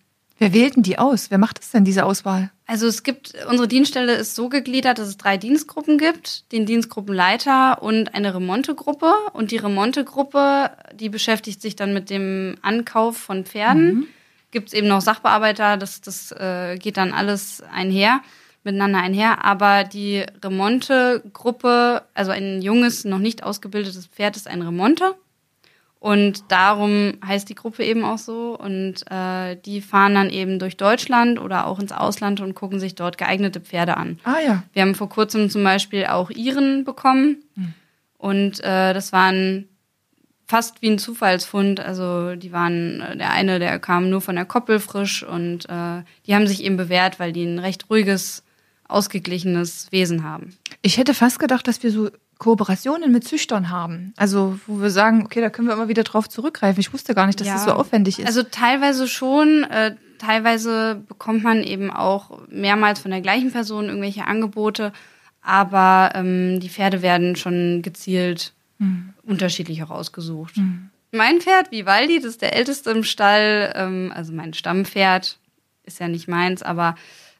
Wer 0.45 0.53
wählt 0.53 0.77
denn 0.77 0.83
die 0.83 0.99
aus? 0.99 1.31
Wer 1.31 1.39
macht 1.39 1.59
das 1.59 1.71
denn, 1.71 1.87
diese 1.87 2.05
Auswahl? 2.05 2.51
Also 2.67 2.87
es 2.87 3.03
gibt, 3.03 3.33
unsere 3.49 3.67
Dienststelle 3.67 4.13
ist 4.15 4.35
so 4.35 4.51
gegliedert, 4.51 4.99
dass 4.99 5.09
es 5.09 5.17
drei 5.17 5.39
Dienstgruppen 5.39 5.97
gibt, 5.97 6.53
den 6.53 6.67
Dienstgruppenleiter 6.67 7.83
und 7.83 8.15
eine 8.15 8.35
Remontegruppe. 8.35 9.15
Und 9.33 9.53
die 9.53 9.57
Remontegruppe, 9.57 10.71
die 10.93 11.09
beschäftigt 11.09 11.63
sich 11.63 11.77
dann 11.77 11.95
mit 11.95 12.11
dem 12.11 12.57
Ankauf 12.61 13.17
von 13.17 13.47
Pferden. 13.47 14.07
Gibt 14.51 14.69
es 14.69 14.75
eben 14.75 14.87
noch 14.87 15.01
Sachbearbeiter, 15.01 15.79
das, 15.79 16.03
das 16.03 16.31
äh, 16.33 16.77
geht 16.77 16.99
dann 16.99 17.15
alles 17.15 17.63
einher, 17.73 18.21
miteinander 18.65 18.99
einher. 18.99 19.47
Aber 19.47 19.85
die 19.85 20.27
Remontegruppe, 20.45 22.03
also 22.13 22.33
ein 22.33 22.61
junges, 22.61 23.07
noch 23.07 23.19
nicht 23.19 23.43
ausgebildetes 23.43 24.09
Pferd 24.09 24.37
ist 24.37 24.47
ein 24.47 24.61
Remonte. 24.61 25.15
Und 26.05 26.53
darum 26.53 27.15
heißt 27.27 27.49
die 27.49 27.55
Gruppe 27.55 27.83
eben 27.83 28.05
auch 28.05 28.19
so. 28.19 28.59
Und 28.59 29.11
äh, 29.11 29.57
die 29.65 29.81
fahren 29.81 30.15
dann 30.15 30.29
eben 30.29 30.59
durch 30.59 30.77
Deutschland 30.77 31.41
oder 31.41 31.67
auch 31.67 31.81
ins 31.81 31.93
Ausland 31.93 32.43
und 32.43 32.55
gucken 32.55 32.79
sich 32.79 32.95
dort 32.95 33.17
geeignete 33.17 33.59
Pferde 33.59 33.97
an. 33.97 34.19
Ah 34.25 34.39
ja. 34.47 34.65
Wir 34.75 34.83
haben 34.83 34.95
vor 34.95 35.09
kurzem 35.09 35.49
zum 35.49 35.65
Beispiel 35.65 36.05
auch 36.05 36.29
Iren 36.29 36.85
bekommen. 36.85 37.43
Und 38.19 38.61
äh, 38.61 38.93
das 38.93 39.15
waren 39.15 39.67
fast 40.47 40.83
wie 40.83 40.91
ein 40.91 40.99
Zufallsfund. 40.99 41.81
Also 41.81 42.37
die 42.37 42.53
waren, 42.53 43.01
äh, 43.01 43.17
der 43.17 43.33
eine, 43.33 43.59
der 43.59 43.79
kam 43.79 44.11
nur 44.11 44.21
von 44.21 44.37
der 44.37 44.45
Koppel 44.45 44.81
frisch 44.81 45.23
und 45.23 45.65
äh, 45.71 46.03
die 46.27 46.35
haben 46.35 46.47
sich 46.47 46.65
eben 46.65 46.77
bewährt, 46.77 47.19
weil 47.19 47.33
die 47.33 47.45
ein 47.45 47.59
recht 47.59 47.89
ruhiges, 47.89 48.45
ausgeglichenes 48.89 49.91
Wesen 49.91 50.23
haben. 50.23 50.55
Ich 50.83 50.99
hätte 50.99 51.15
fast 51.15 51.39
gedacht, 51.39 51.67
dass 51.67 51.83
wir 51.83 51.91
so 51.91 52.11
Kooperationen 52.45 53.11
mit 53.11 53.25
Züchtern 53.27 53.71
haben. 53.71 54.13
Also, 54.19 54.59
wo 54.67 54.83
wir 54.83 54.91
sagen, 54.91 55.23
okay, 55.25 55.41
da 55.41 55.49
können 55.49 55.67
wir 55.67 55.73
immer 55.75 55.89
wieder 55.89 56.03
drauf 56.03 56.29
zurückgreifen. 56.29 56.79
Ich 56.79 56.93
wusste 56.93 57.15
gar 57.15 57.27
nicht, 57.27 57.41
dass 57.41 57.49
Ja. 57.49 57.55
das 57.55 57.65
so 57.65 57.71
aufwendig 57.73 58.19
ist. 58.19 58.27
Also 58.27 58.43
teilweise 58.43 59.09
schon, 59.09 59.65
äh, 59.65 59.95
teilweise 60.19 61.03
bekommt 61.09 61.43
man 61.43 61.63
eben 61.63 61.91
auch 61.91 62.43
mehrmals 62.51 63.01
von 63.01 63.11
der 63.11 63.23
gleichen 63.23 63.51
Person 63.51 63.87
irgendwelche 63.87 64.27
Angebote, 64.27 64.93
aber 65.41 66.11
ähm, 66.15 66.61
die 66.61 66.69
Pferde 66.69 67.01
werden 67.01 67.35
schon 67.37 67.81
gezielt 67.83 68.53
unterschiedlich 69.23 69.79
herausgesucht. 69.79 70.55
Mein 71.13 71.41
Pferd, 71.41 71.71
Vivaldi, 71.71 72.19
das 72.19 72.33
ist 72.33 72.43
der 72.43 72.55
älteste 72.55 72.91
im 72.91 73.03
Stall, 73.05 73.73
ähm, 73.75 74.13
also 74.15 74.33
mein 74.35 74.53
Stammpferd, 74.53 75.39
ist 75.85 76.01
ja 76.01 76.09
nicht 76.09 76.29
meins, 76.29 76.63
aber 76.63 76.95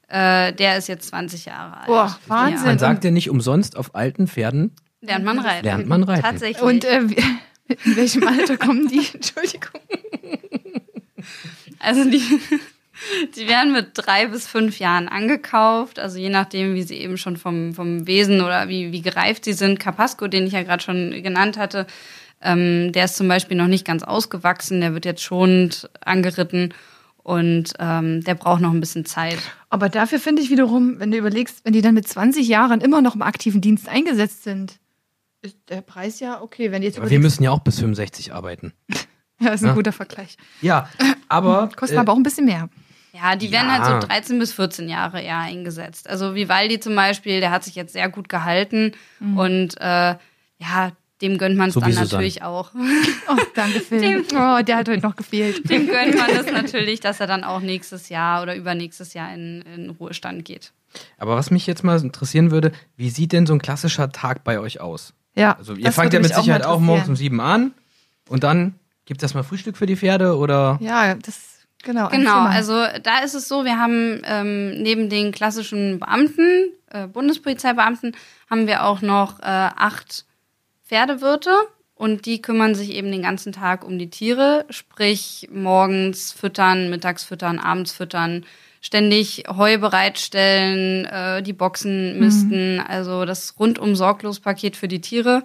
äh, 0.09 0.53
der 0.55 0.79
ist 0.79 0.89
jetzt 0.89 1.09
20 1.09 1.45
Jahre 1.47 1.77
alt. 1.79 1.87
Boah, 1.89 2.19
Wahnsinn. 2.29 2.67
Man 2.67 2.79
sagt 2.79 3.05
ja 3.05 3.11
nicht 3.11 3.29
umsonst, 3.29 3.77
auf 3.77 3.95
alten 3.95 4.27
Pferden 4.29 4.71
Lernt 5.07 5.25
man 5.25 5.39
reiten. 5.39 5.65
Lernt 5.65 5.87
man 5.87 6.03
reiten. 6.03 6.23
Tatsächlich. 6.23 6.63
Und 6.63 6.85
äh, 6.85 7.01
in 7.85 7.97
welchem 7.97 8.27
Alter 8.27 8.57
kommen 8.57 8.89
die? 8.89 9.07
Entschuldigung. 9.13 9.81
Also 11.79 12.09
die, 12.09 12.23
die 13.37 13.49
werden 13.49 13.73
mit 13.73 13.89
drei 13.95 14.27
bis 14.27 14.47
fünf 14.47 14.79
Jahren 14.79 15.09
angekauft, 15.09 15.99
also 15.99 16.19
je 16.19 16.31
nachdem, 16.31 16.75
wie 16.75 16.83
sie 16.83 16.97
eben 16.97 17.19
schon 17.19 17.37
vom, 17.37 17.75
vom 17.75 18.07
Wesen 18.07 18.41
oder 18.41 18.69
wie, 18.69 18.93
wie 18.93 19.03
gereift 19.03 19.45
sie 19.45 19.53
sind. 19.53 19.79
Carpasco, 19.79 20.27
den 20.27 20.47
ich 20.47 20.53
ja 20.55 20.63
gerade 20.63 20.83
schon 20.83 21.11
genannt 21.23 21.59
hatte, 21.59 21.87
ähm, 22.41 22.93
der 22.93 23.07
ist 23.07 23.17
zum 23.17 23.29
Beispiel 23.29 23.57
noch 23.57 23.67
nicht 23.67 23.87
ganz 23.87 24.03
ausgewachsen, 24.03 24.81
der 24.81 24.95
wird 24.95 25.05
jetzt 25.05 25.23
schonend 25.23 25.91
angeritten 26.01 26.75
und 27.23 27.73
ähm, 27.79 28.23
der 28.23 28.35
braucht 28.35 28.61
noch 28.61 28.73
ein 28.73 28.81
bisschen 28.81 29.07
Zeit. 29.07 29.39
Aber 29.71 29.89
dafür 29.89 30.19
finde 30.19 30.43
ich 30.43 30.51
wiederum, 30.51 31.01
wenn 31.01 31.11
du 31.11 31.17
überlegst, 31.17 31.65
wenn 31.65 31.73
die 31.73 31.83
dann 31.83 31.95
mit 31.95 32.07
20 32.07 32.47
Jahren 32.47 32.81
immer 32.81 33.01
noch 33.01 33.15
im 33.15 33.23
aktiven 33.23 33.61
Dienst 33.61 33.89
eingesetzt 33.89 34.45
sind, 34.45 34.79
ist 35.45 35.57
der 35.69 35.81
Preis 35.83 36.21
ja 36.21 36.41
okay. 36.41 36.73
Wenn 36.73 36.81
die 36.83 36.89
jetzt 36.89 36.99
Aber 36.99 37.11
wir 37.11 37.19
müssen 37.21 37.43
ja 37.43 37.51
auch 37.51 37.61
bis 37.61 37.79
65 37.79 38.33
arbeiten. 38.33 38.73
ja, 39.41 39.51
ist 39.53 39.63
ein 39.63 39.69
Ja. 39.69 39.75
guter 39.75 39.93
Vergleich. 39.93 40.37
Ja, 40.61 40.89
aber 41.29 41.69
Kosten 41.77 41.97
äh, 41.97 42.01
aber 42.01 42.13
auch 42.13 42.17
ein 42.17 42.23
bisschen 42.23 42.47
mehr. 42.47 42.69
Ja, 43.13 43.37
die 43.37 43.53
werden 43.53 43.69
Ja. 43.69 43.79
halt 43.85 44.03
so 44.03 44.09
13 44.09 44.39
bis 44.41 44.53
14 44.53 44.89
Jahre 44.89 45.21
eher 45.23 45.39
eingesetzt. 45.39 46.09
Also 46.11 46.35
Vivaldi 46.35 46.81
zum 46.81 46.97
Beispiel, 46.97 47.41
der 47.41 47.51
hat 47.53 47.63
sich 47.63 47.75
jetzt 47.77 47.93
sehr 47.93 48.09
gut 48.09 48.29
gehalten 48.29 48.93
und 49.21 49.81
äh, 49.81 50.17
ja, 50.59 50.93
dem 51.23 51.39
gönnt 51.39 51.57
man 51.57 51.69
es 51.69 51.75
So 51.75 51.81
dann 51.81 51.91
wie 51.91 51.93
Susanne. 51.93 52.11
natürlich 52.13 52.43
auch. 52.43 52.73
Oh, 53.27 53.37
danke, 53.55 53.81
Phil. 53.81 54.23
Oh, 54.35 54.61
der 54.63 54.77
hat 54.77 54.89
heute 54.89 55.01
noch 55.01 55.17
gefehlt. 55.17 55.69
Dem 55.71 55.87
gönnt 55.87 56.15
man 56.19 56.29
es 56.31 56.51
natürlich, 56.53 57.01
dass 57.01 57.21
er 57.21 57.27
dann 57.27 57.43
auch 57.45 57.61
nächstes 57.61 58.11
Jahr 58.11 58.43
oder 58.43 58.55
übernächstes 58.55 59.15
Jahr 59.15 59.33
in, 59.33 59.63
in 59.63 59.91
Ruhestand 59.91 60.45
geht. 60.45 60.73
Aber 61.17 61.35
was 61.37 61.51
mich 61.51 61.67
jetzt 61.67 61.85
mal 61.85 61.99
interessieren 62.01 62.51
würde, 62.51 62.73
wie 62.97 63.09
sieht 63.09 63.33
denn 63.33 63.47
so 63.47 63.55
ein 63.55 63.63
klassischer 63.63 64.13
Tag 64.13 64.45
bei 64.45 64.59
euch 64.59 64.81
aus? 64.81 65.15
Ja. 65.35 65.57
Also 65.57 65.75
ihr 65.75 65.93
fangt 65.93 66.13
ja 66.13 66.21
mit 66.21 66.33
auch 66.33 66.43
Sicherheit 66.43 66.63
mal 66.63 66.69
auch 66.69 66.81
morgens 66.81 67.09
um 67.09 67.17
sieben 67.17 67.41
an 67.41 67.73
und 68.29 68.45
dann 68.45 68.75
gibt 69.05 69.21
es 69.21 69.25
erstmal 69.25 69.45
Frühstück 69.45 69.77
für 69.77 69.87
die 69.87 69.97
Pferde 69.97 70.37
oder 70.37 70.79
Ja, 70.81 71.15
das, 71.15 71.67
genau. 71.83 72.09
Genau, 72.09 72.43
also 72.45 72.85
da 73.03 73.19
ist 73.19 73.35
es 73.35 73.49
so, 73.49 73.65
wir 73.65 73.79
haben 73.79 74.23
ähm, 74.25 74.83
neben 74.83 75.11
den 75.11 75.33
klassischen 75.33 75.99
Beamten, 75.99 76.73
äh, 76.91 77.07
Bundespolizeibeamten, 77.07 78.17
haben 78.49 78.67
wir 78.67 78.85
auch 78.85 79.03
noch 79.03 79.41
äh, 79.41 79.45
acht 79.45 80.25
Pferdewirte 80.87 81.51
und 81.95 82.27
die 82.27 82.41
kümmern 82.43 82.75
sich 82.75 82.91
eben 82.91 83.11
den 83.11 83.23
ganzen 83.23 83.53
Tag 83.53 83.85
um 83.85 83.99
die 83.99 84.11
Tiere, 84.11 84.65
sprich 84.71 85.49
morgens 85.53 86.33
füttern, 86.33 86.91
mittags 86.91 87.25
füttern, 87.25 87.59
abends 87.59 87.93
füttern, 87.93 88.45
ständig 88.85 89.45
Heu 89.49 89.79
bereitstellen, 89.79 91.07
äh, 91.07 91.43
die 91.43 91.55
Boxen 91.55 92.21
misten, 92.21 92.81
also 92.81 93.25
das 93.25 93.55
rundum 93.59 93.97
sorglos 93.97 94.41
Paket 94.41 94.77
für 94.77 94.89
die 94.89 95.01
Tiere, 95.01 95.43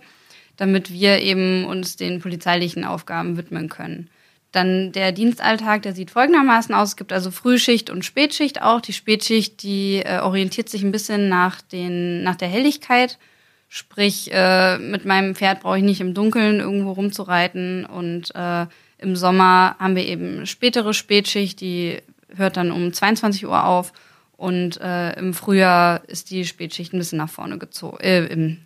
damit 0.58 0.92
wir 0.92 1.22
eben 1.22 1.64
uns 1.64 1.96
den 1.96 2.20
polizeilichen 2.20 2.84
Aufgaben 2.84 3.38
widmen 3.38 3.70
können. 3.70 4.10
Dann 4.52 4.92
der 4.92 5.14
Dienstalltag, 5.14 5.84
der 5.84 5.94
sieht 5.94 6.12
folgendermaßen 6.12 6.76
aus. 6.76 6.90
Es 6.90 6.96
gibt 6.98 7.14
also 7.14 7.32
Frühschicht 7.32 7.90
und 7.90 8.04
Spätschicht 8.04 8.62
auch. 8.62 8.82
Die 8.82 8.94
Spätschicht, 8.94 9.64
die 9.64 10.02
äh, 10.04 10.20
orientiert 10.20 10.68
sich 10.68 10.84
ein 10.84 10.92
bisschen 10.92 11.30
nach, 11.30 11.62
den, 11.62 12.24
nach 12.24 12.36
der 12.36 12.50
Helligkeit. 12.50 13.20
Sprich, 13.70 14.32
äh, 14.34 14.80
mit 14.80 15.06
meinem 15.06 15.36
Pferd 15.36 15.62
brauche 15.62 15.78
ich 15.78 15.84
nicht 15.84 16.02
im 16.02 16.14
Dunkeln 16.14 16.60
irgendwo 16.60 16.92
rumzureiten. 16.92 17.86
Und 17.86 18.36
äh, 18.36 18.66
im 18.98 19.16
Sommer 19.16 19.78
haben 19.80 19.96
wir 19.96 20.06
eben 20.06 20.46
spätere 20.46 20.94
Spätschicht, 20.94 21.62
die 21.62 22.00
hört 22.36 22.58
dann 22.58 22.72
um 22.72 22.94
22 22.94 23.46
Uhr 23.46 23.66
auf. 23.66 23.94
Und 24.38 24.80
äh, 24.80 25.14
im 25.20 25.34
Frühjahr 25.34 26.02
ist 26.08 26.32
die 26.32 26.46
Spätschicht 26.46 26.94
ein 26.94 27.00
bisschen 27.00 27.18
nach 27.18 27.30
vorne 27.30 27.58
gezogen. 27.58 27.98
Äh, 28.00 28.26
im, 28.28 28.60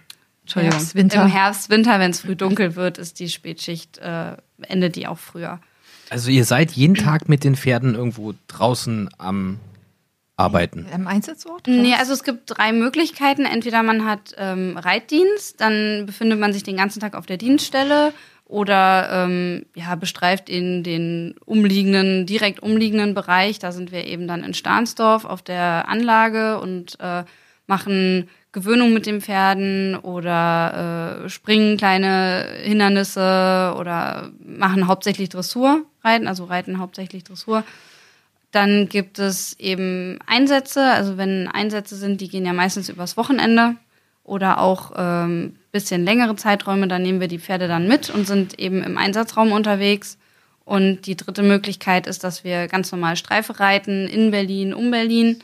Entschuldigung. 0.43 0.77
Herbst, 0.77 0.95
Winter. 0.95 1.21
Im 1.23 1.27
Herbst, 1.29 1.69
Winter, 1.69 1.99
wenn 1.99 2.11
es 2.11 2.19
früh 2.19 2.35
dunkel 2.35 2.75
wird, 2.75 2.97
ist 2.97 3.19
die 3.19 3.29
Spätschicht, 3.29 3.97
äh, 3.97 4.35
endet 4.61 4.95
die 4.95 5.07
auch 5.07 5.17
früher. 5.17 5.59
also 6.09 6.29
ihr 6.29 6.45
seid 6.45 6.71
jeden 6.71 6.95
Tag 6.95 7.29
mit 7.29 7.43
den 7.43 7.55
Pferden 7.55 7.95
irgendwo 7.95 8.33
draußen 8.47 9.09
am 9.17 9.59
Arbeiten. 10.35 10.87
Am 10.93 11.07
Einsatzort? 11.07 11.67
Nee, 11.67 11.93
also 11.93 12.11
es 12.13 12.23
gibt 12.23 12.57
drei 12.57 12.71
Möglichkeiten. 12.71 13.45
Entweder 13.45 13.83
man 13.83 14.05
hat 14.05 14.33
ähm, 14.37 14.77
Reitdienst, 14.77 15.61
dann 15.61 16.05
befindet 16.05 16.39
man 16.39 16.53
sich 16.53 16.63
den 16.63 16.75
ganzen 16.75 16.99
Tag 16.99 17.15
auf 17.15 17.25
der 17.25 17.37
Dienststelle 17.37 18.13
oder 18.45 19.09
ähm, 19.11 19.65
ja, 19.75 19.95
bestreift 19.95 20.49
in 20.49 20.83
den 20.83 21.35
umliegenden, 21.45 22.25
direkt 22.25 22.61
umliegenden 22.61 23.13
Bereich. 23.13 23.59
Da 23.59 23.71
sind 23.71 23.91
wir 23.91 24.05
eben 24.05 24.27
dann 24.27 24.43
in 24.43 24.53
Stahnsdorf 24.53 25.25
auf 25.25 25.41
der 25.41 25.87
Anlage 25.87 26.59
und 26.59 26.99
äh, 26.99 27.23
machen 27.67 28.29
Gewöhnung 28.51 28.93
mit 28.93 29.07
den 29.07 29.19
Pferden 29.21 29.95
oder 29.95 31.23
äh, 31.25 31.29
springen 31.29 31.75
kleine 31.77 32.45
Hindernisse 32.61 33.73
oder 33.79 34.29
machen 34.39 34.87
hauptsächlich 34.87 35.29
Dressur, 35.29 35.83
reiten, 36.03 36.27
also 36.27 36.45
reiten 36.45 36.77
hauptsächlich 36.77 37.23
Dressur. 37.23 37.63
Dann 38.51 38.87
gibt 38.87 39.17
es 39.17 39.59
eben 39.59 40.19
Einsätze, 40.27 40.83
also 40.83 41.17
wenn 41.17 41.47
Einsätze 41.47 41.95
sind, 41.95 42.21
die 42.21 42.29
gehen 42.29 42.45
ja 42.45 42.53
meistens 42.53 42.89
übers 42.89 43.17
Wochenende 43.17 43.77
oder 44.23 44.59
auch 44.59 44.91
ähm, 44.95 45.55
bisschen 45.73 46.05
längere 46.05 46.35
Zeiträume, 46.37 46.87
dann 46.87 47.01
nehmen 47.01 47.19
wir 47.19 47.27
die 47.27 47.39
Pferde 47.39 47.67
dann 47.67 47.87
mit 47.89 48.09
und 48.09 48.25
sind 48.25 48.57
eben 48.59 48.81
im 48.83 48.97
Einsatzraum 48.97 49.51
unterwegs. 49.51 50.17
Und 50.63 51.07
die 51.07 51.17
dritte 51.17 51.43
Möglichkeit 51.43 52.07
ist, 52.07 52.23
dass 52.23 52.45
wir 52.45 52.69
ganz 52.69 52.89
normal 52.93 53.17
Streife 53.17 53.59
reiten 53.59 54.07
in 54.07 54.31
Berlin, 54.31 54.73
um 54.73 54.91
Berlin. 54.91 55.39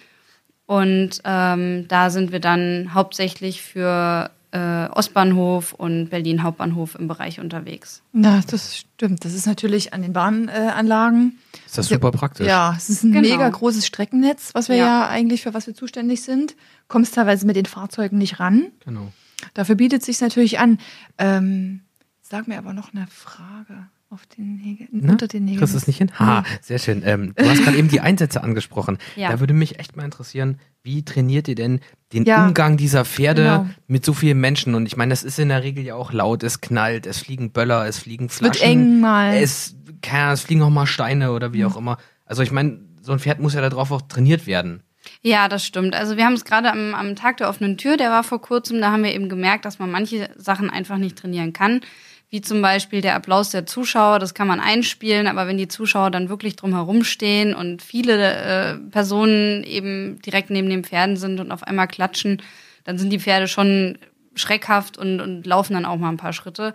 Und 0.65 1.19
ähm, 1.25 1.87
da 1.89 2.09
sind 2.09 2.31
wir 2.31 2.39
dann 2.39 2.93
hauptsächlich 2.93 3.61
für 3.61 4.29
äh, 4.51 4.85
Ostbahnhof 4.87 5.73
und 5.73 6.09
Berlin 6.09 6.41
Hauptbahnhof 6.43 6.95
im 6.95 7.07
Bereich 7.07 7.39
unterwegs. 7.39 8.01
Na, 8.13 8.41
das 8.49 8.77
stimmt. 8.77 9.25
Das 9.25 9.33
ist 9.33 9.45
natürlich 9.45 9.93
an 9.93 10.01
den 10.03 10.13
Bahnanlagen. 10.13 11.37
Ist 11.65 11.77
das 11.77 11.87
super 11.89 12.11
praktisch? 12.11 12.47
Ja, 12.47 12.73
es 12.77 12.89
ist 12.89 13.03
ein 13.03 13.11
Genau. 13.11 13.27
mega 13.27 13.49
großes 13.49 13.85
Streckennetz, 13.85 14.51
was 14.53 14.69
wir 14.69 14.75
ja. 14.75 14.85
Ja. 14.85 15.07
eigentlich 15.09 15.41
für 15.41 15.53
was 15.53 15.67
wir 15.67 15.75
zuständig 15.75 16.21
sind. 16.21 16.55
Kommst 16.87 17.15
teilweise 17.15 17.45
mit 17.45 17.55
den 17.55 17.65
Fahrzeugen 17.65 18.17
nicht 18.17 18.39
ran. 18.39 18.67
Genau. 18.85 19.11
Dafür 19.53 19.75
bietet 19.75 20.03
sich 20.03 20.19
natürlich 20.21 20.59
an. 20.59 20.79
Ähm, 21.17 21.81
sag 22.21 22.47
mir 22.47 22.57
aber 22.57 22.73
noch 22.73 22.93
eine 22.93 23.07
Frage 23.07 23.87
auf 24.11 24.25
den 24.25 24.55
Nägeln, 24.55 24.89
Ne? 24.91 25.11
unter 25.11 25.27
den 25.27 25.45
Nägeln. 25.45 25.59
Kriegst 25.59 25.73
du 25.75 25.77
es 25.77 25.85
nicht 25.87 25.97
hin? 25.99 26.09
Ha, 26.17 26.43
sehr 26.61 26.79
schön. 26.79 27.03
Ähm, 27.05 27.33
du 27.35 27.47
hast 27.47 27.63
gerade 27.63 27.77
eben 27.77 27.89
die 27.89 28.01
Einsätze 28.01 28.41
angesprochen. 28.43 28.97
Ja. 29.15 29.29
Da 29.31 29.39
würde 29.39 29.53
mich 29.53 29.77
echt 29.79 29.95
mal 29.95 30.03
interessieren, 30.03 30.57
wie 30.81 31.05
trainiert 31.05 31.47
ihr 31.47 31.53
denn 31.55 31.79
den 32.11 32.23
Ja. 32.25 32.47
Umgang 32.47 32.75
dieser 32.77 33.05
Pferde 33.05 33.43
Genau. 33.43 33.69
mit 33.87 34.03
so 34.03 34.13
vielen 34.13 34.39
Menschen? 34.39 34.73
Und 34.73 34.87
ich 34.87 34.97
meine, 34.97 35.11
das 35.11 35.23
ist 35.23 35.37
in 35.37 35.49
der 35.49 35.61
Regel 35.61 35.83
ja 35.85 35.93
auch 35.93 36.11
laut, 36.11 36.41
es 36.41 36.59
knallt, 36.59 37.05
es 37.05 37.19
fliegen 37.19 37.51
Böller, 37.51 37.85
es 37.87 37.99
fliegen 37.99 38.25
Es 38.25 38.41
wird 38.41 38.55
Flaschen. 38.57 38.71
eng 38.95 38.99
mal. 38.99 39.35
Es, 39.35 39.75
Ahnung, 40.11 40.33
es 40.33 40.41
fliegen 40.41 40.63
auch 40.63 40.69
mal 40.71 40.87
Steine 40.87 41.31
oder 41.31 41.53
wie 41.53 41.63
auch 41.65 41.77
immer. 41.77 41.97
Also 42.25 42.41
ich 42.41 42.51
meine, 42.51 42.79
so 43.03 43.11
ein 43.11 43.19
Pferd 43.19 43.39
muss 43.39 43.53
ja 43.53 43.61
darauf 43.61 43.91
auch 43.91 44.01
trainiert 44.01 44.47
werden. 44.47 44.81
Ja, 45.21 45.49
das 45.49 45.65
stimmt. 45.65 45.95
Also 45.95 46.15
wir 46.15 46.25
haben 46.25 46.33
es 46.33 46.45
gerade 46.45 46.71
am, 46.71 46.95
am 46.95 47.15
Tag 47.15 47.37
der 47.37 47.49
offenen 47.49 47.77
Tür, 47.77 47.97
der 47.97 48.09
war 48.09 48.23
vor 48.23 48.41
kurzem, 48.41 48.79
da 48.79 48.91
haben 48.91 49.03
wir 49.03 49.13
eben 49.13 49.27
gemerkt, 49.27 49.65
dass 49.65 49.77
man 49.77 49.91
manche 49.91 50.29
Sachen 50.37 50.69
einfach 50.69 50.97
nicht 50.97 51.17
trainieren 51.17 51.51
kann. 51.51 51.81
Wie 52.29 52.41
zum 52.41 52.61
Beispiel 52.61 53.01
der 53.01 53.15
Applaus 53.15 53.49
der 53.49 53.65
Zuschauer, 53.65 54.19
das 54.19 54.33
kann 54.33 54.47
man 54.47 54.59
einspielen, 54.59 55.27
aber 55.27 55.47
wenn 55.47 55.57
die 55.57 55.67
Zuschauer 55.67 56.11
dann 56.11 56.29
wirklich 56.29 56.55
drumherum 56.55 57.03
stehen 57.03 57.53
und 57.53 57.81
viele 57.81 58.33
äh, 58.33 58.75
Personen 58.91 59.63
eben 59.63 60.21
direkt 60.21 60.51
neben 60.51 60.69
den 60.69 60.83
Pferden 60.83 61.17
sind 61.17 61.39
und 61.39 61.51
auf 61.51 61.63
einmal 61.63 61.87
klatschen, 61.87 62.41
dann 62.85 62.97
sind 62.97 63.09
die 63.09 63.19
Pferde 63.19 63.47
schon 63.47 63.97
schreckhaft 64.35 64.97
und, 64.97 65.19
und 65.19 65.45
laufen 65.45 65.73
dann 65.73 65.85
auch 65.85 65.97
mal 65.97 66.09
ein 66.09 66.17
paar 66.17 66.33
Schritte. 66.33 66.73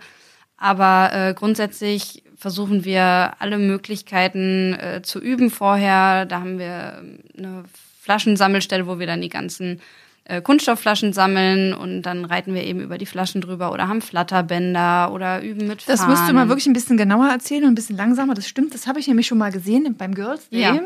Aber 0.57 1.11
äh, 1.13 1.33
grundsätzlich 1.33 2.23
versuchen 2.35 2.85
wir 2.85 3.33
alle 3.39 3.57
Möglichkeiten 3.57 4.73
äh, 4.73 5.01
zu 5.03 5.19
üben 5.19 5.49
vorher. 5.49 6.25
Da 6.25 6.41
haben 6.41 6.59
wir 6.59 6.99
ähm, 6.99 7.19
eine 7.37 7.63
Flaschensammelstelle, 8.05 8.85
wo 8.85 8.99
wir 8.99 9.07
dann 9.07 9.19
die 9.21 9.29
ganzen 9.29 9.81
äh, 10.25 10.39
Kunststoffflaschen 10.41 11.11
sammeln 11.11 11.73
und 11.73 12.03
dann 12.03 12.23
reiten 12.23 12.53
wir 12.53 12.63
eben 12.63 12.79
über 12.79 12.99
die 12.99 13.07
Flaschen 13.07 13.41
drüber 13.41 13.71
oder 13.71 13.87
haben 13.87 14.01
Flatterbänder 14.01 15.11
oder 15.11 15.41
üben 15.41 15.67
mit 15.67 15.89
Das 15.89 16.01
Fahnen. 16.01 16.15
musst 16.15 16.29
du 16.29 16.33
mal 16.33 16.47
wirklich 16.47 16.67
ein 16.67 16.73
bisschen 16.73 16.97
genauer 16.97 17.29
erzählen 17.29 17.63
und 17.63 17.71
ein 17.71 17.75
bisschen 17.75 17.97
langsamer. 17.97 18.35
Das 18.35 18.47
stimmt, 18.47 18.75
das 18.75 18.85
habe 18.85 18.99
ich 18.99 19.07
nämlich 19.07 19.25
schon 19.25 19.39
mal 19.39 19.51
gesehen 19.51 19.95
beim 19.97 20.13
Girls 20.13 20.49
Day. 20.49 20.61
Ja. 20.61 20.79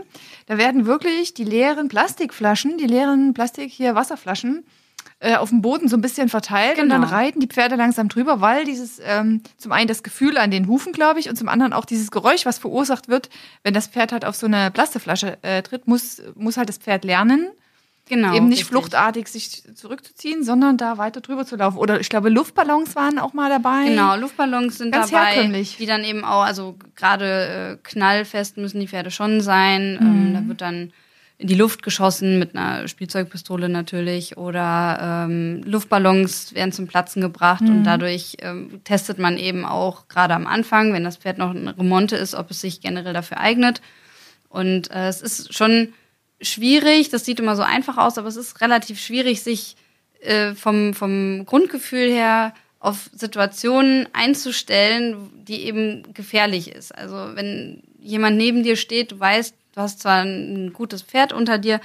Da 0.48 0.58
werden 0.58 0.86
wirklich 0.86 1.34
die 1.34 1.44
leeren 1.44 1.90
Plastikflaschen, 1.90 2.78
die 2.78 2.88
leeren 2.88 3.34
Plastik 3.34 3.70
hier 3.70 3.96
Wasserflaschen 3.96 4.64
äh, 5.22 5.36
auf 5.36 5.50
dem 5.50 5.62
Boden 5.62 5.88
so 5.90 5.98
ein 5.98 6.02
bisschen 6.02 6.30
verteilt 6.30 6.78
und 6.78 6.84
Genau. 6.84 6.96
dann 6.96 7.04
reiten 7.04 7.40
die 7.42 7.48
Pferde 7.48 7.76
langsam 7.76 8.08
drüber, 8.08 8.40
weil 8.42 8.64
dieses 8.66 9.02
ähm, 9.04 9.42
zum 9.58 9.72
einen 9.74 9.88
das 9.88 10.02
Gefühl 10.04 10.38
an 10.38 10.50
den 10.52 10.68
Hufen, 10.68 10.94
glaube 10.94 11.20
ich, 11.20 11.30
und 11.30 11.36
zum 11.36 11.50
anderen 11.50 11.74
auch 11.74 11.86
dieses 11.86 12.10
Geräusch, 12.12 12.46
was 12.46 12.58
verursacht 12.58 13.10
wird, 13.10 13.30
wenn 13.64 13.74
das 13.74 13.88
Pferd 13.88 14.12
halt 14.14 14.24
auf 14.24 14.36
so 14.36 14.46
eine 14.48 14.72
Plastikflasche 14.72 15.38
äh, 15.42 15.62
tritt, 15.62 15.88
muss 15.88 16.22
muss 16.36 16.56
halt 16.56 16.70
das 16.70 16.78
Pferd 16.78 17.04
lernen, 17.04 17.50
genau, 18.08 18.34
eben 18.34 18.48
nicht 18.48 18.60
richtig. 18.60 18.70
fluchtartig 18.70 19.28
sich 19.28 19.64
zurückzuziehen, 19.76 20.44
sondern 20.46 20.78
da 20.78 20.98
weiter 20.98 21.20
drüber 21.20 21.46
zu 21.46 21.58
laufen. 21.58 21.78
Oder 21.78 22.00
ich 22.00 22.08
glaube 22.08 22.30
Luftballons 22.30 22.96
waren 22.96 23.20
auch 23.20 23.34
mal 23.34 23.50
dabei. 23.50 23.90
Genau, 23.90 24.16
Luftballons 24.16 24.78
sind 24.78 24.92
Ganz 24.94 25.12
dabei, 25.12 25.34
herkömmlich. 25.34 25.76
die 25.78 25.86
dann 25.86 26.06
eben 26.06 26.24
auch, 26.24 26.44
also 26.44 26.78
gerade 26.96 27.78
äh, 27.78 27.78
knallfest 27.84 28.56
müssen 28.56 28.80
die 28.80 28.88
Pferde 28.88 29.12
schon 29.12 29.42
sein. 29.42 29.98
Mhm. 30.00 30.08
Ähm, 30.08 30.34
da 30.34 30.48
wird 30.48 30.62
dann 30.62 30.94
in 31.40 31.48
die 31.48 31.56
Luft 31.56 31.84
geschossen 31.84 32.38
mit 32.38 32.54
einer 32.54 32.88
Spielzeugpistole 32.90 33.70
natürlich 33.70 34.36
oder 34.36 35.26
ähm, 35.26 35.64
Luftballons 35.66 36.54
werden 36.54 36.74
zum 36.74 36.86
Platzen 36.86 37.22
gebracht 37.22 37.62
Mhm. 37.62 37.70
und 37.70 37.84
dadurch 37.86 38.36
ähm, 38.42 38.82
testet 38.84 39.20
man 39.20 39.38
eben 39.38 39.64
auch 39.64 40.10
gerade 40.10 40.34
am 40.34 40.46
Anfang, 40.46 40.92
wenn 40.92 41.06
das 41.06 41.16
Pferd 41.16 41.38
noch 41.38 41.52
eine 41.52 41.78
Remonte 41.78 42.18
ist, 42.18 42.36
ob 42.36 42.52
es 42.52 42.60
sich 42.60 42.82
generell 42.82 43.14
dafür 43.14 43.40
eignet. 43.40 43.82
Und 44.50 44.92
äh, 44.92 45.08
es 45.08 45.22
ist 45.22 45.54
schon 45.54 45.94
schwierig, 46.42 47.10
das 47.10 47.24
sieht 47.24 47.40
immer 47.40 47.56
so 47.56 47.64
einfach 47.64 47.98
aus, 47.98 48.18
aber 48.18 48.28
es 48.28 48.36
ist 48.36 48.60
relativ 48.60 49.00
schwierig, 49.00 49.42
sich 49.42 49.78
äh, 50.20 50.54
vom, 50.56 50.94
vom 50.94 51.46
Grundgefühl 51.46 52.12
her 52.12 52.54
auf 52.82 53.10
Situationen 53.14 54.10
einzustellen, 54.12 55.30
die 55.48 55.64
eben 55.64 56.14
gefährlich 56.14 56.70
ist. 56.72 56.94
Also 56.94 57.16
wenn 57.36 57.82
jemand 58.02 58.36
neben 58.36 58.64
dir 58.64 58.76
steht, 58.76 59.14
du 59.14 59.20
weißt, 59.20 59.56
du 59.80 59.84
hast 59.84 60.02
zwar 60.02 60.22
ein 60.24 60.74
gutes 60.74 61.02
Pferd 61.02 61.32
unter 61.32 61.58
dir, 61.58 61.80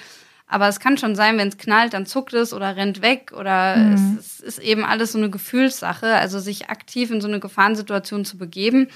aber 0.46 0.68
es 0.68 0.80
kann 0.80 0.98
schon 0.98 1.14
sein, 1.14 1.38
wenn 1.38 1.48
es 1.48 1.58
knallt, 1.58 1.94
dann 1.94 2.06
zuckt 2.06 2.34
es 2.34 2.52
oder 2.52 2.76
rennt 2.76 3.02
weg 3.02 3.32
oder 3.32 3.76
es, 3.94 4.00
es 4.18 4.40
ist 4.40 4.58
eben 4.58 4.84
alles 4.84 5.12
so 5.12 5.18
eine 5.18 5.30
Gefühlssache. 5.30 6.14
Also 6.14 6.38
sich 6.38 6.68
aktiv 6.68 7.10
in 7.10 7.20
so 7.20 7.28
eine 7.28 7.40
Gefahrensituation 7.40 8.24
zu 8.24 8.36
begeben, 8.36 8.88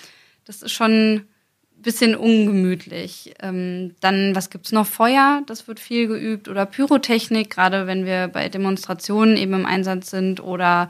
das 0.45 0.63
ist 0.63 0.73
schon 0.73 1.15
ein 1.15 1.29
bisschen 1.77 2.17
ungemütlich. 2.17 3.35
Ähm, 3.41 3.95
dann, 4.01 4.35
was 4.35 4.51
gibt's 4.51 4.73
noch? 4.73 4.87
Feuer, 4.87 5.43
das 5.47 5.69
wird 5.69 5.79
viel 5.79 6.09
geübt 6.09 6.49
oder 6.49 6.67
Pyrotechnik, 6.67 7.51
gerade 7.51 7.87
wenn 7.87 8.05
wir 8.05 8.29
bei 8.29 8.49
Demonstrationen 8.49 9.37
eben 9.37 9.55
im 9.55 9.67
Einsatz 9.67 10.11
sind 10.11 10.41
oder 10.43 10.89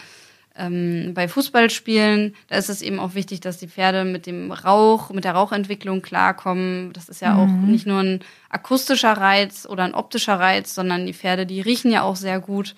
ähm, 0.58 1.12
bei 1.14 1.28
Fußballspielen, 1.28 2.34
da 2.48 2.56
ist 2.56 2.68
es 2.68 2.82
eben 2.82 2.98
auch 2.98 3.14
wichtig, 3.14 3.40
dass 3.40 3.58
die 3.58 3.68
Pferde 3.68 4.04
mit 4.04 4.26
dem 4.26 4.52
Rauch, 4.52 5.10
mit 5.10 5.24
der 5.24 5.32
Rauchentwicklung 5.32 6.02
klarkommen. 6.02 6.92
Das 6.92 7.08
ist 7.08 7.22
ja 7.22 7.34
mhm. 7.34 7.40
auch 7.40 7.66
nicht 7.66 7.86
nur 7.86 8.00
ein 8.00 8.20
akustischer 8.50 9.12
Reiz 9.12 9.66
oder 9.66 9.84
ein 9.84 9.94
optischer 9.94 10.38
Reiz, 10.38 10.74
sondern 10.74 11.06
die 11.06 11.14
Pferde, 11.14 11.46
die 11.46 11.60
riechen 11.60 11.90
ja 11.90 12.02
auch 12.02 12.16
sehr 12.16 12.40
gut. 12.40 12.74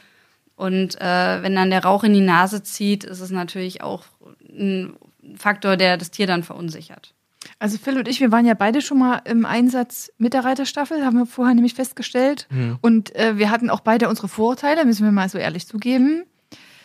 Und 0.57 1.01
äh, 1.01 1.43
wenn 1.43 1.55
dann 1.55 1.71
der 1.71 1.85
Rauch 1.85 2.05
in 2.05 2.13
die 2.13 2.21
Nase 2.21 2.63
zieht, 2.63 3.05
ist 3.05 3.21
es 3.21 3.31
natürlich 3.31 3.83
auch 3.83 4.05
ein 4.49 4.95
Faktor, 5.37 5.77
der 5.77 5.97
das 5.97 6.11
Tier 6.11 6.27
dann 6.27 6.43
verunsichert. 6.43 7.15
Also 7.59 7.79
Phil 7.79 7.99
und 7.99 8.09
ich, 8.09 8.21
wir 8.21 8.33
waren 8.33 8.45
ja 8.45 8.55
beide 8.55 8.83
schon 8.83 8.99
mal 8.99 9.23
im 9.25 9.47
Einsatz 9.47 10.13
mit 10.19 10.35
der 10.35 10.45
Reiterstaffel, 10.45 11.05
haben 11.05 11.17
wir 11.17 11.27
vorher 11.27 11.55
nämlich 11.55 11.75
festgestellt. 11.75 12.47
Mhm. 12.51 12.79
Und 12.81 13.15
äh, 13.17 13.39
wir 13.39 13.51
hatten 13.51 13.71
auch 13.71 13.81
beide 13.81 14.09
unsere 14.09 14.29
Vorurteile, 14.29 14.85
müssen 14.85 15.05
wir 15.05 15.13
mal 15.13 15.29
so 15.29 15.39
ehrlich 15.39 15.67
zugeben. 15.67 16.25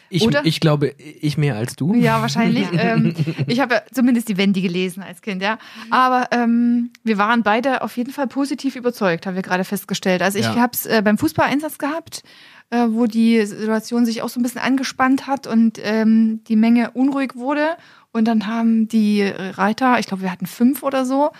Ich, 0.09 0.27
ich 0.43 0.59
glaube, 0.59 0.93
ich 0.97 1.37
mehr 1.37 1.55
als 1.55 1.75
du. 1.75 1.93
Ja, 1.95 2.21
wahrscheinlich. 2.21 2.67
ähm, 2.77 3.13
ich 3.47 3.59
habe 3.59 3.75
ja 3.75 3.81
zumindest 3.91 4.29
die 4.29 4.37
Wendy 4.37 4.61
gelesen 4.61 5.03
als 5.03 5.21
Kind, 5.21 5.41
ja. 5.41 5.57
Aber 5.89 6.27
ähm, 6.31 6.91
wir 7.03 7.17
waren 7.17 7.43
beide 7.43 7.81
auf 7.81 7.97
jeden 7.97 8.11
Fall 8.11 8.27
positiv 8.27 8.75
überzeugt, 8.75 9.25
haben 9.25 9.35
wir 9.35 9.41
gerade 9.41 9.63
festgestellt. 9.63 10.21
Also 10.21 10.37
ich 10.37 10.45
ja. 10.45 10.55
habe 10.55 10.73
es 10.73 10.85
äh, 10.85 11.01
beim 11.03 11.17
Fußballeinsatz 11.17 11.77
gehabt, 11.77 12.23
äh, 12.69 12.85
wo 12.89 13.05
die 13.05 13.45
Situation 13.45 14.05
sich 14.05 14.21
auch 14.21 14.29
so 14.29 14.39
ein 14.39 14.43
bisschen 14.43 14.61
angespannt 14.61 15.27
hat 15.27 15.47
und 15.47 15.79
ähm, 15.83 16.43
die 16.47 16.55
Menge 16.55 16.91
unruhig 16.91 17.35
wurde. 17.35 17.69
Und 18.11 18.25
dann 18.25 18.47
haben 18.47 18.87
die 18.87 19.23
Reiter, 19.23 19.99
ich 19.99 20.05
glaube, 20.05 20.23
wir 20.23 20.31
hatten 20.31 20.45
fünf 20.45 20.83
oder 20.83 21.05
so, 21.05 21.31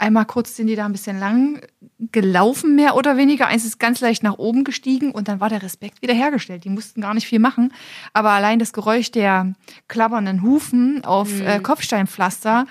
einmal 0.00 0.24
kurz 0.24 0.56
sind 0.56 0.66
die 0.66 0.76
da 0.76 0.86
ein 0.86 0.92
bisschen 0.92 1.18
lang 1.18 1.60
gelaufen, 1.98 2.74
mehr 2.74 2.96
oder 2.96 3.16
weniger. 3.16 3.46
Eins 3.46 3.64
ist 3.64 3.78
ganz 3.78 4.00
leicht 4.00 4.22
nach 4.22 4.38
oben 4.38 4.64
gestiegen 4.64 5.12
und 5.12 5.28
dann 5.28 5.40
war 5.40 5.48
der 5.48 5.62
Respekt 5.62 6.02
wiederhergestellt. 6.02 6.64
Die 6.64 6.70
mussten 6.70 7.00
gar 7.00 7.14
nicht 7.14 7.26
viel 7.26 7.38
machen. 7.38 7.72
Aber 8.12 8.30
allein 8.30 8.58
das 8.58 8.72
Geräusch 8.72 9.10
der 9.10 9.52
klappernden 9.88 10.42
Hufen 10.42 11.04
auf 11.04 11.32
mhm. 11.32 11.46
äh, 11.46 11.60
Kopfsteinpflaster, 11.60 12.66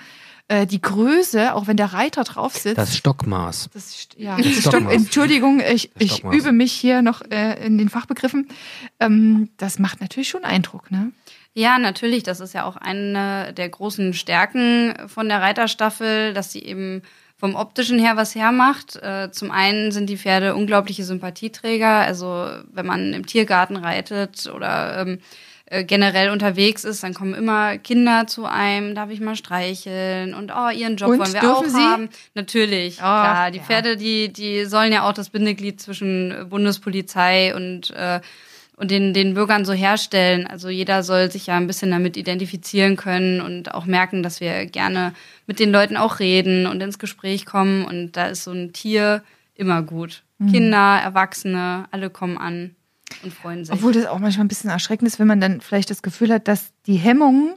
äh, 0.48 0.66
die 0.66 0.80
Größe, 0.80 1.54
auch 1.54 1.68
wenn 1.68 1.76
der 1.76 1.92
Reiter 1.92 2.24
drauf 2.24 2.56
sitzt. 2.56 2.78
Das 2.78 2.96
Stockmaß. 2.96 3.70
Das, 3.72 4.08
ja, 4.16 4.36
das 4.36 4.46
Stockmaß. 4.46 4.92
Entschuldigung, 4.92 5.60
ich, 5.60 5.92
ich 5.98 6.24
übe 6.24 6.50
mich 6.50 6.72
hier 6.72 7.02
noch 7.02 7.22
äh, 7.30 7.64
in 7.64 7.78
den 7.78 7.88
Fachbegriffen. 7.88 8.48
Ähm, 8.98 9.50
das 9.56 9.78
macht 9.78 10.00
natürlich 10.00 10.28
schon 10.28 10.44
Eindruck, 10.44 10.90
ne? 10.90 11.12
Ja, 11.54 11.78
natürlich. 11.78 12.22
Das 12.22 12.40
ist 12.40 12.54
ja 12.54 12.64
auch 12.64 12.76
eine 12.76 13.52
der 13.52 13.68
großen 13.68 14.14
Stärken 14.14 14.94
von 15.08 15.28
der 15.28 15.40
Reiterstaffel, 15.40 16.32
dass 16.32 16.52
sie 16.52 16.62
eben 16.62 17.02
vom 17.36 17.54
optischen 17.54 17.98
her 17.98 18.16
was 18.16 18.34
hermacht. 18.34 18.96
Äh, 18.96 19.30
zum 19.32 19.50
einen 19.50 19.92
sind 19.92 20.10
die 20.10 20.18
Pferde 20.18 20.54
unglaubliche 20.54 21.04
Sympathieträger. 21.04 21.88
Also 21.88 22.48
wenn 22.70 22.86
man 22.86 23.14
im 23.14 23.26
Tiergarten 23.26 23.76
reitet 23.76 24.46
oder 24.54 25.00
ähm, 25.00 25.18
äh, 25.64 25.84
generell 25.84 26.30
unterwegs 26.30 26.84
ist, 26.84 27.02
dann 27.02 27.14
kommen 27.14 27.32
immer 27.32 27.78
Kinder 27.78 28.26
zu 28.26 28.44
einem, 28.44 28.94
darf 28.94 29.10
ich 29.10 29.20
mal 29.20 29.36
streicheln 29.36 30.34
und 30.34 30.52
oh, 30.54 30.68
ihren 30.68 30.96
Job 30.96 31.10
und, 31.10 31.18
wollen 31.18 31.32
wir 31.32 31.56
auch 31.56 31.64
Sie? 31.64 31.76
haben. 31.76 32.10
Natürlich, 32.34 32.96
oh, 32.98 33.02
klar. 33.02 33.50
Die 33.50 33.58
ja. 33.58 33.64
Pferde, 33.64 33.96
die, 33.96 34.32
die 34.32 34.66
sollen 34.66 34.92
ja 34.92 35.08
auch 35.08 35.14
das 35.14 35.30
Bindeglied 35.30 35.80
zwischen 35.80 36.48
Bundespolizei 36.50 37.54
und 37.54 37.90
äh, 37.92 38.20
und 38.80 38.90
den, 38.90 39.12
den 39.12 39.34
Bürgern 39.34 39.66
so 39.66 39.74
herstellen. 39.74 40.46
Also 40.46 40.70
jeder 40.70 41.02
soll 41.02 41.30
sich 41.30 41.46
ja 41.46 41.56
ein 41.58 41.66
bisschen 41.66 41.90
damit 41.90 42.16
identifizieren 42.16 42.96
können 42.96 43.42
und 43.42 43.74
auch 43.74 43.84
merken, 43.84 44.22
dass 44.22 44.40
wir 44.40 44.64
gerne 44.64 45.12
mit 45.46 45.60
den 45.60 45.70
Leuten 45.70 45.98
auch 45.98 46.18
reden 46.18 46.66
und 46.66 46.80
ins 46.80 46.98
Gespräch 46.98 47.44
kommen. 47.44 47.84
Und 47.84 48.16
da 48.16 48.28
ist 48.28 48.44
so 48.44 48.52
ein 48.52 48.72
Tier 48.72 49.22
immer 49.54 49.82
gut. 49.82 50.22
Mhm. 50.38 50.52
Kinder, 50.52 50.98
Erwachsene, 50.98 51.88
alle 51.90 52.08
kommen 52.08 52.38
an 52.38 52.74
und 53.22 53.34
freuen 53.34 53.66
sich. 53.66 53.74
Obwohl 53.74 53.92
das 53.92 54.06
auch 54.06 54.18
manchmal 54.18 54.46
ein 54.46 54.48
bisschen 54.48 54.70
erschreckend 54.70 55.06
ist, 55.06 55.18
wenn 55.18 55.26
man 55.26 55.42
dann 55.42 55.60
vielleicht 55.60 55.90
das 55.90 56.00
Gefühl 56.00 56.32
hat, 56.32 56.48
dass 56.48 56.72
die 56.86 56.96
Hemmungen 56.96 57.56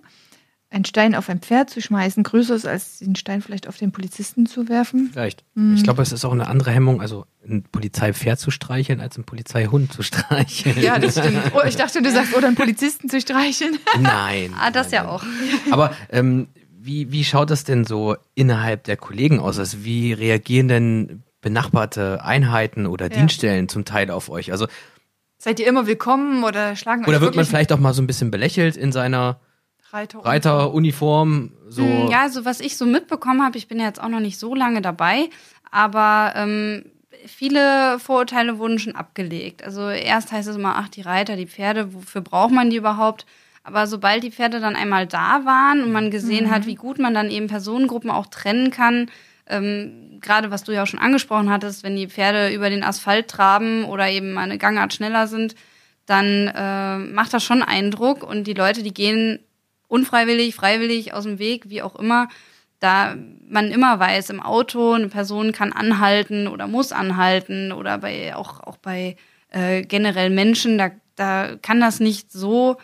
einen 0.73 0.85
Stein 0.85 1.13
auf 1.13 1.29
ein 1.29 1.39
Pferd 1.39 1.69
zu 1.69 1.81
schmeißen 1.81 2.23
größer 2.23 2.55
ist, 2.55 2.65
als 2.65 2.97
den 2.97 3.15
Stein 3.15 3.41
vielleicht 3.41 3.67
auf 3.67 3.77
den 3.77 3.91
Polizisten 3.91 4.47
zu 4.47 4.67
werfen? 4.69 5.09
Vielleicht. 5.13 5.43
Mhm. 5.53 5.75
Ich 5.75 5.83
glaube, 5.83 6.01
es 6.01 6.11
ist 6.11 6.25
auch 6.25 6.31
eine 6.31 6.47
andere 6.47 6.71
Hemmung, 6.71 6.99
also 6.99 7.25
ein 7.47 7.63
Polizeipferd 7.71 8.39
zu 8.39 8.49
streicheln, 8.49 8.99
als 8.99 9.17
ein 9.17 9.23
Polizeihund 9.23 9.93
zu 9.93 10.01
streicheln. 10.03 10.81
Ja, 10.81 10.97
das 10.97 11.19
stimmt. 11.19 11.37
Oh, 11.53 11.61
ich 11.65 11.75
dachte, 11.75 12.01
du 12.01 12.11
sagst, 12.11 12.35
oder 12.35 12.47
einen 12.47 12.55
Polizisten 12.55 13.07
zu 13.07 13.21
streicheln. 13.21 13.77
Nein. 13.99 14.53
ah, 14.59 14.71
das 14.71 14.91
nein, 14.91 15.03
ja 15.03 15.09
auch. 15.09 15.23
Aber 15.69 15.95
ähm, 16.09 16.47
wie, 16.79 17.11
wie 17.11 17.23
schaut 17.23 17.51
das 17.51 17.63
denn 17.63 17.85
so 17.85 18.15
innerhalb 18.33 18.83
der 18.85 18.97
Kollegen 18.97 19.39
aus? 19.39 19.59
Also 19.59 19.85
wie 19.85 20.11
reagieren 20.11 20.67
denn 20.67 21.23
benachbarte 21.41 22.23
Einheiten 22.23 22.87
oder 22.87 23.11
ja. 23.11 23.17
Dienststellen 23.17 23.69
zum 23.69 23.85
Teil 23.85 24.09
auf 24.09 24.29
euch? 24.29 24.51
Also 24.51 24.67
Seid 25.37 25.59
ihr 25.59 25.67
immer 25.67 25.85
willkommen 25.85 26.43
oder 26.43 26.75
schlagen 26.75 27.05
Oder 27.05 27.21
wird 27.21 27.35
man 27.35 27.45
vielleicht 27.45 27.71
auch 27.73 27.79
mal 27.79 27.93
so 27.93 28.01
ein 28.01 28.07
bisschen 28.07 28.31
belächelt 28.31 28.75
in 28.75 28.91
seiner 28.91 29.39
Reiteruniform. 29.93 30.31
Reiteruniform 30.31 31.51
so. 31.69 31.83
Hm, 31.83 32.07
ja, 32.09 32.29
so 32.29 32.45
was 32.45 32.59
ich 32.59 32.77
so 32.77 32.85
mitbekommen 32.85 33.43
habe, 33.43 33.57
ich 33.57 33.67
bin 33.67 33.79
ja 33.79 33.85
jetzt 33.85 34.01
auch 34.01 34.09
noch 34.09 34.19
nicht 34.19 34.39
so 34.39 34.55
lange 34.55 34.81
dabei, 34.81 35.29
aber 35.71 36.33
ähm, 36.35 36.85
viele 37.27 37.99
Vorurteile 37.99 38.57
wurden 38.57 38.79
schon 38.79 38.95
abgelegt. 38.95 39.63
Also 39.63 39.89
erst 39.89 40.31
heißt 40.31 40.47
es 40.47 40.55
immer, 40.55 40.75
ach, 40.77 40.89
die 40.89 41.01
Reiter, 41.01 41.35
die 41.35 41.47
Pferde, 41.47 41.93
wofür 41.93 42.21
braucht 42.21 42.51
man 42.51 42.69
die 42.69 42.77
überhaupt? 42.77 43.25
Aber 43.63 43.87
sobald 43.87 44.23
die 44.23 44.31
Pferde 44.31 44.59
dann 44.59 44.75
einmal 44.75 45.07
da 45.07 45.45
waren 45.45 45.83
und 45.83 45.91
man 45.91 46.11
gesehen 46.11 46.47
mhm. 46.47 46.51
hat, 46.51 46.65
wie 46.65 46.75
gut 46.75 46.99
man 46.99 47.13
dann 47.13 47.31
eben 47.31 47.47
Personengruppen 47.47 48.09
auch 48.09 48.27
trennen 48.27 48.71
kann, 48.71 49.09
ähm, 49.47 50.19
gerade 50.21 50.51
was 50.51 50.63
du 50.63 50.71
ja 50.71 50.83
auch 50.83 50.87
schon 50.87 50.99
angesprochen 50.99 51.49
hattest, 51.49 51.83
wenn 51.83 51.95
die 51.95 52.07
Pferde 52.07 52.53
über 52.53 52.69
den 52.69 52.83
Asphalt 52.83 53.27
traben 53.27 53.85
oder 53.85 54.09
eben 54.09 54.37
eine 54.37 54.57
Gangart 54.57 54.93
schneller 54.93 55.27
sind, 55.27 55.55
dann 56.05 56.47
äh, 56.47 56.97
macht 56.97 57.33
das 57.33 57.43
schon 57.43 57.61
Eindruck 57.61 58.23
und 58.23 58.45
die 58.45 58.53
Leute, 58.53 58.83
die 58.83 58.93
gehen 58.93 59.39
unfreiwillig, 59.93 60.55
freiwillig 60.55 61.13
aus 61.13 61.25
dem 61.25 61.37
Weg, 61.37 61.69
wie 61.69 61.83
auch 61.83 61.95
immer, 61.95 62.27
da 62.79 63.15
man 63.47 63.69
immer 63.69 63.99
weiß, 63.99 64.31
im 64.31 64.41
Auto 64.41 64.93
eine 64.93 65.07
Person 65.07 65.51
kann 65.51 65.71
anhalten 65.71 66.47
oder 66.47 66.67
muss 66.67 66.91
anhalten 66.91 67.71
oder 67.71 67.99
bei 67.99 68.35
auch, 68.35 68.59
auch 68.59 68.77
bei 68.77 69.17
äh, 69.51 69.83
generell 69.83 70.31
Menschen, 70.31 70.79
da, 70.79 70.89
da 71.15 71.55
kann 71.61 71.79
das 71.79 71.99
nicht 71.99 72.31
so 72.31 72.77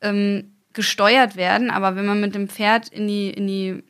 ähm, 0.00 0.52
gesteuert 0.72 1.34
werden, 1.34 1.70
aber 1.70 1.96
wenn 1.96 2.06
man 2.06 2.20
mit 2.20 2.36
dem 2.36 2.48
Pferd 2.48 2.88
in 2.88 3.08
die, 3.08 3.30
in 3.30 3.46
die 3.48 3.82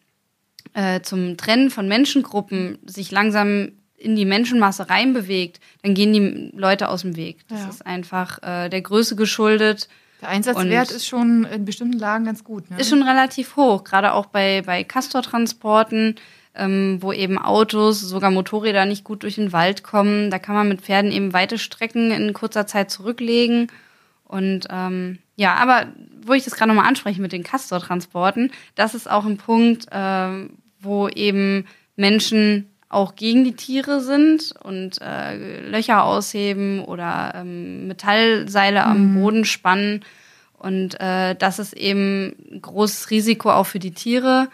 äh, 0.73 1.03
zum 1.03 1.37
Trennen 1.37 1.69
von 1.69 1.87
Menschengruppen 1.87 2.79
sich 2.87 3.11
langsam 3.11 3.73
in 3.99 4.17
die 4.17 4.25
Menschenmasse 4.25 4.89
reinbewegt, 4.89 5.61
dann 5.83 5.93
gehen 5.93 6.13
die 6.15 6.59
Leute 6.59 6.89
aus 6.89 7.03
dem 7.03 7.17
Weg. 7.17 7.47
Das 7.49 7.61
ja. 7.61 7.69
ist 7.69 7.87
einfach 7.87 8.43
äh, 8.43 8.71
der 8.71 8.81
Größe 8.81 9.15
geschuldet. 9.15 9.89
Der 10.23 10.29
Einsatzwert 10.29 10.91
und 10.91 10.97
ist 10.97 11.07
schon 11.07 11.45
in 11.45 11.65
bestimmten 11.65 11.99
Lagen 11.99 12.25
ganz 12.25 12.45
gut. 12.45 12.71
Ne? 12.71 12.79
Ist 12.79 12.89
schon 12.89 13.03
relativ 13.03 13.57
hoch, 13.57 13.83
gerade 13.83 14.13
auch 14.13 14.27
bei, 14.27 14.63
bei 14.65 14.85
Castortransporten, 14.85 16.15
ähm, 16.55 16.99
wo 17.01 17.13
eben 17.13 17.39
Autos, 17.39 18.01
sogar 18.01 18.31
Motorräder 18.31 18.87
nicht 18.87 19.03
gut 19.03 19.25
durch 19.25 19.35
den 19.35 19.53
Wald 19.53 19.83
kommen. 19.83 20.31
Da 20.31 20.39
kann 20.39 20.55
man 20.55 20.69
mit 20.69 20.81
Pferden 20.81 21.11
eben 21.11 21.33
weite 21.33 21.59
Strecken 21.59 22.13
in 22.13 22.33
kurzer 22.33 22.69
Zeit 22.69 22.91
zurücklegen. 22.91 23.67
Und 24.25 24.69
ähm, 24.71 25.19
ja, 25.35 25.55
aber 25.57 25.89
wo 26.25 26.35
ich 26.35 26.45
das 26.45 26.55
gerade 26.55 26.69
nochmal 26.69 26.89
anspreche 26.89 27.21
mit 27.21 27.33
den 27.33 27.43
Castortransporten, 27.43 28.53
das 28.77 28.95
ist 28.95 29.11
auch 29.11 29.25
ein 29.25 29.39
Punkt, 29.39 29.89
äh, 29.91 30.49
wo 30.79 31.09
eben 31.09 31.67
Menschen 31.97 32.72
auch 32.92 33.16
gegen 33.16 33.44
die 33.44 33.57
Tiere 33.57 34.00
sind 34.00 34.55
und 34.62 35.00
äh, 35.00 35.61
Löcher 35.68 36.05
ausheben 36.05 36.85
oder 36.85 37.33
ähm, 37.35 37.88
Metallseile 37.88 38.81
mhm. 38.81 38.90
am 38.90 39.14
Boden 39.14 39.44
spannen. 39.44 40.05
Und 40.59 41.00
äh, 41.00 41.35
das 41.35 41.59
ist 41.59 41.72
eben 41.72 42.35
ein 42.52 42.62
großes 42.62 43.11
Risiko 43.11 43.50
auch 43.50 43.66
für 43.66 43.78
die 43.78 43.92
Tiere. 43.92 44.48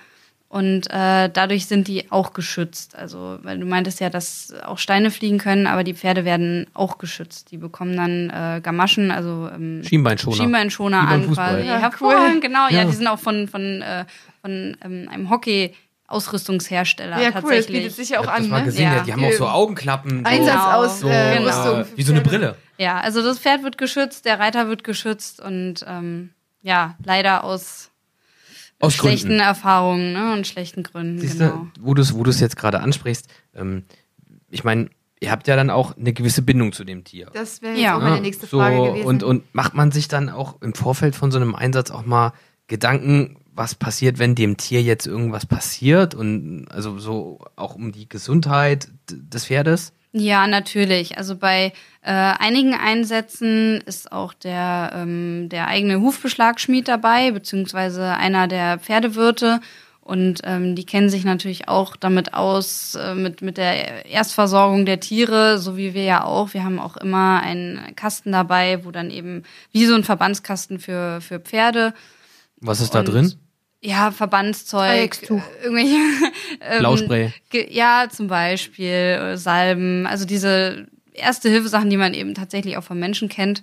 Und 0.49 0.87
äh, 0.89 1.29
dadurch 1.31 1.67
sind 1.67 1.89
die 1.89 2.11
auch 2.11 2.33
geschützt. 2.33 2.97
Also, 2.97 3.39
weil 3.43 3.59
du 3.59 3.67
meintest 3.67 4.01
ja, 4.01 4.09
dass 4.09 4.55
auch 4.65 4.79
Steine 4.79 5.11
fliegen 5.11 5.37
können, 5.37 5.67
aber 5.67 5.85
die 5.85 5.93
Pferde 5.93 6.25
werden 6.25 6.67
auch 6.73 6.97
geschützt. 6.97 7.51
Die 7.51 7.59
bekommen 7.59 7.97
dann 7.97 8.31
äh, 8.31 8.61
Gamaschen, 8.63 9.11
also 9.11 9.51
ähm, 9.55 9.83
Schienbeinschoner, 9.85 10.37
Schienbeinschoner 10.37 11.01
an 11.01 11.35
quasi. 11.35 11.67
Ja, 11.67 11.79
Hervorragend, 11.79 12.37
cool. 12.37 12.41
genau. 12.41 12.69
Ja. 12.71 12.79
ja. 12.79 12.85
die 12.87 12.95
sind 12.95 13.07
auch 13.09 13.19
von, 13.19 13.47
von, 13.47 13.83
äh, 13.83 14.07
von 14.41 14.75
ähm, 14.83 15.09
einem 15.13 15.29
Hockey 15.29 15.75
Ausrüstungshersteller 16.09 17.21
ja, 17.21 17.31
tatsächlich. 17.31 17.45
Cool, 17.45 17.57
das 17.57 17.67
bietet 17.67 17.97
sich 17.97 18.09
ja 18.09 18.21
auch 18.21 18.25
ich 18.25 18.31
an. 18.31 18.43
Das 18.43 18.49
mal 18.49 18.59
ne? 18.61 18.65
gesehen, 18.65 18.93
ja. 18.93 19.01
die 19.03 19.13
haben 19.13 19.25
auch 19.25 19.33
so 19.33 19.47
Augenklappen. 19.47 20.25
Einsatzausrüstung. 20.25 21.11
So, 21.11 21.13
äh, 21.13 21.85
wie 21.97 22.03
so 22.03 22.13
eine 22.13 22.23
Brille. 22.23 22.57
Ja, 22.79 22.99
also 23.01 23.23
das 23.23 23.39
Pferd 23.39 23.63
wird 23.63 23.77
geschützt, 23.77 24.25
der 24.25 24.41
Reiter 24.41 24.69
wird 24.69 24.85
geschützt 24.85 25.41
und 25.41 25.85
ähm, 25.87 26.31
ja, 26.63 26.97
leider 27.05 27.45
aus, 27.45 27.91
aus 28.81 28.95
schlechten 28.95 29.29
Gründen. 29.29 29.45
Erfahrungen 29.45 30.13
ne, 30.15 30.33
und 30.33 30.47
schlechten 30.47 30.83
Gründen. 30.83 31.19
Siehst 31.19 31.39
genau. 31.39 31.69
du, 31.75 31.83
wo 31.83 31.95
du 31.95 32.01
es 32.01 32.15
wo 32.15 32.25
jetzt 32.25 32.57
gerade 32.57 32.81
ansprichst, 32.81 33.29
ähm, 33.55 33.85
ich 34.51 34.65
meine, 34.65 34.89
ihr 35.21 35.31
habt 35.31 35.47
ja 35.47 35.57
dann 35.57 35.69
auch 35.69 35.97
eine 35.97 36.15
gewisse 36.15 36.41
Bindung 36.41 36.73
zu 36.73 36.85
dem 36.85 37.05
Tier. 37.05 37.29
Das 37.35 37.61
wäre 37.61 37.77
ja 37.77 37.97
auch 37.97 38.01
meine 38.01 38.21
nächste 38.23 38.47
Frage 38.47 38.77
so, 38.77 38.85
gewesen. 38.85 39.07
Und, 39.07 39.23
und 39.25 39.55
macht 39.55 39.75
man 39.75 39.93
sich 39.93 40.09
dann 40.09 40.31
auch 40.31 40.63
im 40.63 40.73
Vorfeld 40.73 41.17
von 41.17 41.31
so 41.31 41.39
einem 41.39 41.55
Einsatz 41.55 41.91
auch 41.91 42.07
mal 42.07 42.33
Gedanken, 42.67 43.37
was 43.59 43.75
passiert, 43.75 44.19
wenn 44.19 44.35
dem 44.35 44.57
Tier 44.57 44.81
jetzt 44.83 45.07
irgendwas 45.07 45.45
passiert 45.45 46.15
und 46.15 46.67
also 46.71 46.99
so 46.99 47.41
auch 47.57 47.75
um 47.75 47.93
die 47.93 48.09
Gesundheit 48.09 48.89
des 49.11 49.47
Pferdes? 49.47 49.93
Ja, 50.13 50.47
natürlich. 50.47 51.19
Also 51.19 51.37
bei 51.37 51.73
äh, 52.03 52.11
einigen 52.13 52.75
Einsätzen 52.75 53.83
ist 53.85 54.11
auch 54.11 54.33
der, 54.33 54.93
ähm, 54.95 55.49
der 55.51 55.69
eigene 55.69 56.01
Hufbeschlagschmied 56.01 56.89
dabei, 56.89 57.31
beziehungsweise 57.33 58.15
einer 58.15 58.49
der 58.49 58.79
Pferdewirte. 58.79 59.61
Und 60.01 60.41
ähm, 60.45 60.75
die 60.75 60.87
kennen 60.87 61.11
sich 61.11 61.25
natürlich 61.25 61.69
auch 61.69 61.95
damit 61.95 62.33
aus, 62.33 62.95
äh, 62.95 63.15
mit, 63.15 63.43
mit 63.43 63.59
der 63.59 64.07
Erstversorgung 64.07 64.87
der 64.87 65.01
Tiere, 65.01 65.59
so 65.59 65.77
wie 65.77 65.93
wir 65.93 66.05
ja 66.05 66.25
auch. 66.25 66.55
Wir 66.55 66.65
haben 66.65 66.79
auch 66.79 66.97
immer 66.97 67.43
einen 67.43 67.95
Kasten 67.95 68.33
dabei, 68.33 68.87
wo 68.87 68.91
dann 68.91 69.11
eben 69.11 69.43
wie 69.73 69.85
so 69.85 69.95
ein 69.95 70.05
Verbandskasten 70.05 70.79
für, 70.79 71.21
für 71.21 71.41
Pferde. 71.41 71.93
Was 72.61 72.81
ist 72.81 72.95
da 72.95 73.01
Und- 73.01 73.09
drin? 73.09 73.35
Ja, 73.81 74.11
Verbandszeug, 74.11 75.23
äh, 75.31 75.41
irgendwelche 75.63 75.97
ähm, 76.61 76.79
Blauspray. 76.81 77.33
Ja, 77.71 78.09
zum 78.11 78.27
Beispiel 78.27 78.89
äh, 78.89 79.37
Salben, 79.37 80.07
also 80.07 80.25
diese 80.25 80.89
erste 81.13 81.49
Hilfesachen, 81.49 81.91
die 81.91 81.97
man 81.97 82.15
eben 82.15 82.35
tatsächlich 82.35 82.77
auch 82.77 82.85
von 82.85 82.99
Menschen 82.99 83.29
kennt. 83.29 83.63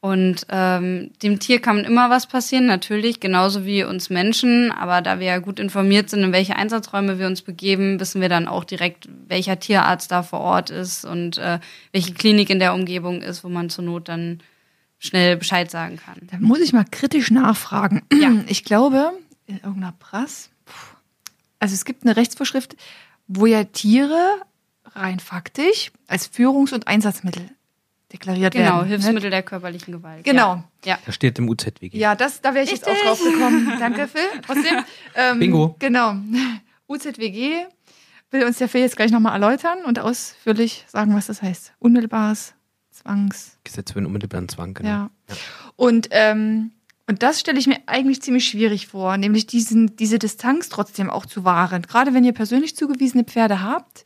Und 0.00 0.46
ähm, 0.50 1.12
dem 1.22 1.38
Tier 1.38 1.60
kann 1.60 1.84
immer 1.84 2.10
was 2.10 2.26
passieren, 2.26 2.66
natürlich, 2.66 3.20
genauso 3.20 3.64
wie 3.64 3.84
uns 3.84 4.10
Menschen. 4.10 4.72
Aber 4.72 5.00
da 5.00 5.20
wir 5.20 5.26
ja 5.26 5.38
gut 5.38 5.60
informiert 5.60 6.10
sind, 6.10 6.24
in 6.24 6.32
welche 6.32 6.56
Einsatzräume 6.56 7.20
wir 7.20 7.28
uns 7.28 7.42
begeben, 7.42 8.00
wissen 8.00 8.20
wir 8.20 8.28
dann 8.28 8.48
auch 8.48 8.64
direkt, 8.64 9.08
welcher 9.28 9.60
Tierarzt 9.60 10.10
da 10.10 10.24
vor 10.24 10.40
Ort 10.40 10.70
ist 10.70 11.04
und 11.04 11.38
äh, 11.38 11.60
welche 11.92 12.14
Klinik 12.14 12.50
in 12.50 12.58
der 12.58 12.74
Umgebung 12.74 13.22
ist, 13.22 13.44
wo 13.44 13.48
man 13.48 13.70
zur 13.70 13.84
Not 13.84 14.08
dann 14.08 14.40
schnell 14.98 15.36
Bescheid 15.36 15.70
sagen 15.70 16.00
kann. 16.04 16.16
Da 16.30 16.38
muss 16.40 16.60
ich 16.60 16.72
mal 16.72 16.84
kritisch 16.90 17.30
nachfragen. 17.30 18.02
Ja. 18.12 18.32
Ich 18.48 18.64
glaube, 18.64 19.12
in 19.46 19.56
irgendeiner 19.56 19.92
Prass, 19.92 20.50
puh, 20.64 20.96
also 21.58 21.74
es 21.74 21.84
gibt 21.84 22.04
eine 22.04 22.16
Rechtsvorschrift, 22.16 22.76
wo 23.28 23.46
ja 23.46 23.64
Tiere 23.64 24.40
rein 24.94 25.20
faktisch 25.20 25.92
als 26.06 26.26
Führungs- 26.26 26.72
und 26.72 26.88
Einsatzmittel 26.88 27.48
deklariert 28.12 28.54
werden. 28.54 28.66
Genau, 28.66 28.82
ne? 28.82 28.88
Hilfsmittel 28.88 29.30
der 29.30 29.42
körperlichen 29.42 29.92
Gewalt. 29.92 30.24
Genau. 30.24 30.64
Ja. 30.84 30.98
Da 31.06 31.12
steht 31.12 31.38
im 31.38 31.48
UZWG. 31.48 31.96
Ja, 31.96 32.14
das, 32.14 32.40
da 32.40 32.54
wäre 32.54 32.64
ich 32.64 32.70
jetzt 32.70 32.86
auch 32.86 32.90
Richtig. 32.90 33.08
drauf 33.08 33.22
gekommen. 33.22 33.72
Danke, 33.78 34.08
Phil. 34.08 34.22
Trotzdem. 34.44 34.84
Ähm, 35.14 35.38
Bingo. 35.38 35.76
Genau. 35.78 36.16
UZWG 36.88 37.66
will 38.30 38.44
uns 38.44 38.58
der 38.58 38.68
Phil 38.68 38.82
jetzt 38.82 38.96
gleich 38.96 39.10
nochmal 39.10 39.32
erläutern 39.34 39.84
und 39.84 39.98
ausführlich 39.98 40.84
sagen, 40.88 41.14
was 41.14 41.26
das 41.26 41.42
heißt. 41.42 41.74
Unmittelbares 41.78 42.54
Zwangs. 42.90 43.58
Gesetz 43.64 43.92
für 43.92 44.00
den 44.00 44.06
unmittelbaren 44.06 44.48
Zwang, 44.48 44.74
genau. 44.74 44.88
Ja. 44.88 45.10
Und, 45.76 46.08
ähm, 46.10 46.72
und 47.12 47.22
das 47.22 47.40
stelle 47.40 47.58
ich 47.58 47.66
mir 47.66 47.76
eigentlich 47.84 48.22
ziemlich 48.22 48.46
schwierig 48.46 48.86
vor, 48.86 49.18
nämlich 49.18 49.46
diesen, 49.46 49.96
diese 49.96 50.18
Distanz 50.18 50.70
trotzdem 50.70 51.10
auch 51.10 51.26
zu 51.26 51.44
wahren. 51.44 51.82
Gerade 51.82 52.14
wenn 52.14 52.24
ihr 52.24 52.32
persönlich 52.32 52.74
zugewiesene 52.74 53.24
Pferde 53.24 53.60
habt. 53.60 54.04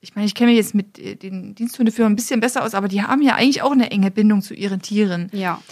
Ich 0.00 0.16
meine, 0.16 0.26
ich 0.26 0.34
kenne 0.34 0.50
mich 0.50 0.56
jetzt 0.56 0.74
mit 0.74 0.98
äh, 0.98 1.14
den 1.14 1.54
Diensthundeführern 1.54 2.10
ein 2.10 2.16
bisschen 2.16 2.40
besser 2.40 2.64
aus, 2.64 2.74
aber 2.74 2.88
die 2.88 3.02
haben 3.04 3.22
ja 3.22 3.36
eigentlich 3.36 3.62
auch 3.62 3.70
eine 3.70 3.92
enge 3.92 4.10
Bindung 4.10 4.42
zu 4.42 4.52
ihren 4.52 4.82
Tieren. 4.82 5.30
Ja. 5.32 5.62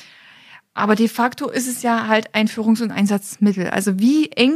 Aber 0.73 0.95
de 0.95 1.09
facto 1.09 1.51
ist 1.51 1.67
es 1.67 1.83
ja 1.83 2.07
halt 2.07 2.33
ein 2.33 2.47
Führungs- 2.47 2.81
und 2.81 2.93
Einsatzmittel. 2.93 3.71
Also 3.71 3.99
wie 3.99 4.31
eng 4.31 4.55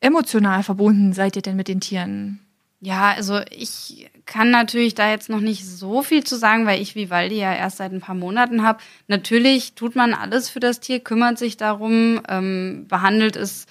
emotional 0.00 0.62
verbunden 0.62 1.12
seid 1.12 1.36
ihr 1.36 1.42
denn 1.42 1.56
mit 1.56 1.68
den 1.68 1.82
Tieren? 1.82 2.40
Ja, 2.80 3.12
also 3.16 3.40
ich 3.50 4.10
kann 4.26 4.50
natürlich 4.50 4.94
da 4.94 5.10
jetzt 5.10 5.30
noch 5.30 5.40
nicht 5.40 5.64
so 5.64 6.02
viel 6.02 6.24
zu 6.24 6.36
sagen, 6.36 6.66
weil 6.66 6.80
ich 6.82 6.94
Vivaldi 6.94 7.36
ja 7.38 7.54
erst 7.54 7.78
seit 7.78 7.90
ein 7.92 8.00
paar 8.02 8.14
Monaten 8.14 8.62
habe. 8.62 8.80
Natürlich 9.08 9.74
tut 9.74 9.96
man 9.96 10.12
alles 10.12 10.50
für 10.50 10.60
das 10.60 10.80
Tier, 10.80 11.00
kümmert 11.00 11.38
sich 11.38 11.56
darum, 11.56 12.20
ähm, 12.28 12.84
behandelt 12.86 13.36
es 13.36 13.64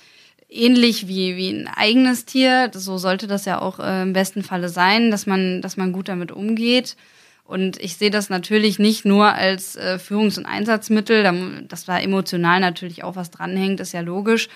ähnlich 0.50 1.08
wie, 1.08 1.36
wie 1.38 1.50
ein 1.52 1.68
eigenes 1.68 2.26
Tier. 2.26 2.72
So 2.74 2.98
sollte 2.98 3.28
das 3.28 3.46
ja 3.46 3.62
auch 3.62 3.80
äh, 3.80 4.02
im 4.02 4.14
besten 4.14 4.42
Falle 4.44 4.70
sein, 4.70 5.12
dass 5.12 5.28
man, 5.28 5.62
dass 5.62 5.78
man 5.78 5.92
gut 5.92 6.08
damit 6.10 6.32
umgeht. 6.32 6.96
Und 7.44 7.78
ich 7.80 7.98
sehe 7.98 8.10
das 8.10 8.30
natürlich 8.32 8.80
nicht 8.80 9.06
nur 9.06 9.28
als 9.34 9.76
äh, 9.76 10.00
Führungs- 10.00 10.40
und 10.40 10.48
Einsatzmittel, 10.48 11.22
da- 11.22 11.62
dass 11.68 11.86
da 11.86 12.00
emotional 12.00 12.60
natürlich 12.60 13.04
auch 13.04 13.16
was 13.16 13.30
dranhängt, 13.30 13.80
ist 13.80 13.94
ja 13.94 14.02
logisch. 14.02 14.48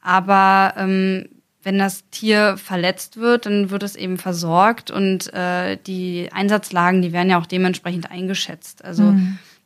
Aber 0.00 0.72
ähm, 0.78 1.28
wenn 1.62 1.78
das 1.78 2.08
Tier 2.10 2.56
verletzt 2.56 3.18
wird, 3.18 3.46
dann 3.46 3.70
wird 3.70 3.82
es 3.82 3.96
eben 3.96 4.16
versorgt 4.16 4.90
und 4.90 5.32
äh, 5.34 5.76
die 5.86 6.28
Einsatzlagen, 6.32 7.02
die 7.02 7.12
werden 7.12 7.30
ja 7.30 7.38
auch 7.38 7.46
dementsprechend 7.46 8.10
eingeschätzt. 8.10 8.84
Also 8.84 9.14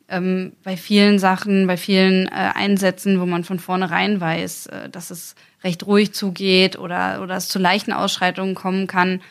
ähm, 0.07 0.53
bei 0.63 0.77
vielen 0.77 1.19
Sachen, 1.19 1.67
bei 1.67 1.77
vielen 1.77 2.27
äh, 2.27 2.51
Einsätzen, 2.53 3.19
wo 3.19 3.25
man 3.25 3.43
von 3.43 3.59
vornherein 3.59 4.21
weiß, 4.21 4.67
äh, 4.67 4.89
dass 4.89 5.09
es 5.09 5.35
recht 5.63 5.87
ruhig 5.87 6.13
zugeht 6.13 6.77
oder, 6.77 7.21
oder 7.21 7.35
es 7.37 7.47
zu 7.47 7.59
leichten 7.59 7.93
Ausschreitungen 7.93 8.55
kommen 8.55 8.87
kann, 8.87 9.21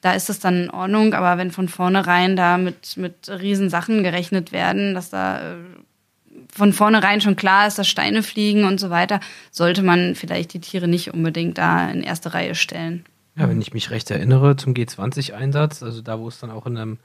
da 0.00 0.12
ist 0.12 0.28
es 0.28 0.40
dann 0.40 0.64
in 0.64 0.70
Ordnung. 0.70 1.14
Aber 1.14 1.38
wenn 1.38 1.50
von 1.50 1.68
vornherein 1.68 2.36
da 2.36 2.58
mit, 2.58 2.96
mit 2.96 3.28
riesen 3.28 3.70
Sachen 3.70 4.02
gerechnet 4.02 4.50
werden, 4.50 4.94
dass 4.94 5.10
da 5.10 5.52
äh, 5.52 5.56
von 6.52 6.72
vornherein 6.72 7.20
schon 7.20 7.36
klar 7.36 7.66
ist, 7.66 7.78
dass 7.78 7.88
Steine 7.88 8.22
fliegen 8.22 8.64
und 8.64 8.78
so 8.78 8.90
weiter, 8.90 9.20
sollte 9.50 9.82
man 9.82 10.14
vielleicht 10.14 10.52
die 10.54 10.60
Tiere 10.60 10.88
nicht 10.88 11.12
unbedingt 11.14 11.58
da 11.58 11.90
in 11.90 12.02
erste 12.02 12.34
Reihe 12.34 12.54
stellen. 12.54 13.04
Ja, 13.36 13.48
wenn 13.48 13.60
ich 13.60 13.74
mich 13.74 13.90
recht 13.90 14.10
erinnere, 14.10 14.56
zum 14.56 14.74
G20-Einsatz, 14.74 15.82
also 15.82 16.00
da, 16.02 16.18
wo 16.20 16.28
es 16.28 16.38
dann 16.38 16.50
auch 16.50 16.66
in 16.66 16.76
einem 16.76 16.98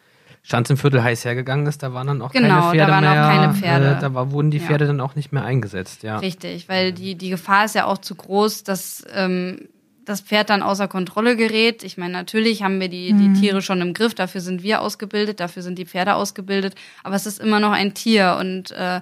Schanzenviertel 0.44 1.04
heiß 1.04 1.26
hergegangen 1.26 1.66
ist, 1.68 1.84
da 1.84 1.94
waren 1.94 2.08
dann 2.08 2.22
auch 2.22 2.32
Genau, 2.32 2.48
keine 2.48 2.62
da 2.62 2.72
Pferde 2.72 2.92
waren 2.92 3.06
auch 3.06 3.12
mehr. 3.12 3.24
keine 3.28 3.54
Pferde. 3.54 3.98
Äh, 3.98 4.00
da 4.02 4.14
war, 4.14 4.32
wurden 4.32 4.52
die 4.52 4.58
Ja. 4.60 4.64
Pferde 4.68 4.88
dann 4.88 5.02
auch 5.02 5.16
nicht 5.16 5.32
mehr 5.32 5.44
eingesetzt, 5.44 6.04
ja. 6.04 6.18
Richtig, 6.20 6.70
weil 6.70 6.94
die, 6.94 7.16
die 7.16 7.30
Gefahr 7.30 7.66
ist 7.66 7.76
ja 7.76 7.86
auch 7.86 7.98
zu 7.98 8.16
groß, 8.16 8.64
dass 8.64 9.04
ähm, 9.14 9.68
das 10.10 10.22
Pferd 10.22 10.50
dann 10.50 10.64
außer 10.64 10.88
Kontrolle 10.88 11.36
gerät. 11.36 11.84
Ich 11.84 11.98
meine, 11.98 12.14
natürlich 12.14 12.64
haben 12.64 12.80
wir 12.80 12.90
die, 12.90 13.14
die 13.14 13.34
Tiere 13.40 13.62
schon 13.62 13.82
im 13.82 13.94
Griff, 13.94 14.16
dafür 14.16 14.42
sind 14.42 14.64
wir 14.64 14.82
ausgebildet, 14.82 15.40
dafür 15.40 15.62
sind 15.62 15.78
die 15.78 15.86
Pferde 15.86 16.16
ausgebildet, 16.16 16.76
aber 17.04 17.16
es 17.16 17.26
ist 17.26 17.40
immer 17.40 17.60
noch 17.60 17.72
ein 17.72 17.94
Tier 17.94 18.38
und 18.40 18.72
äh, 18.72 19.02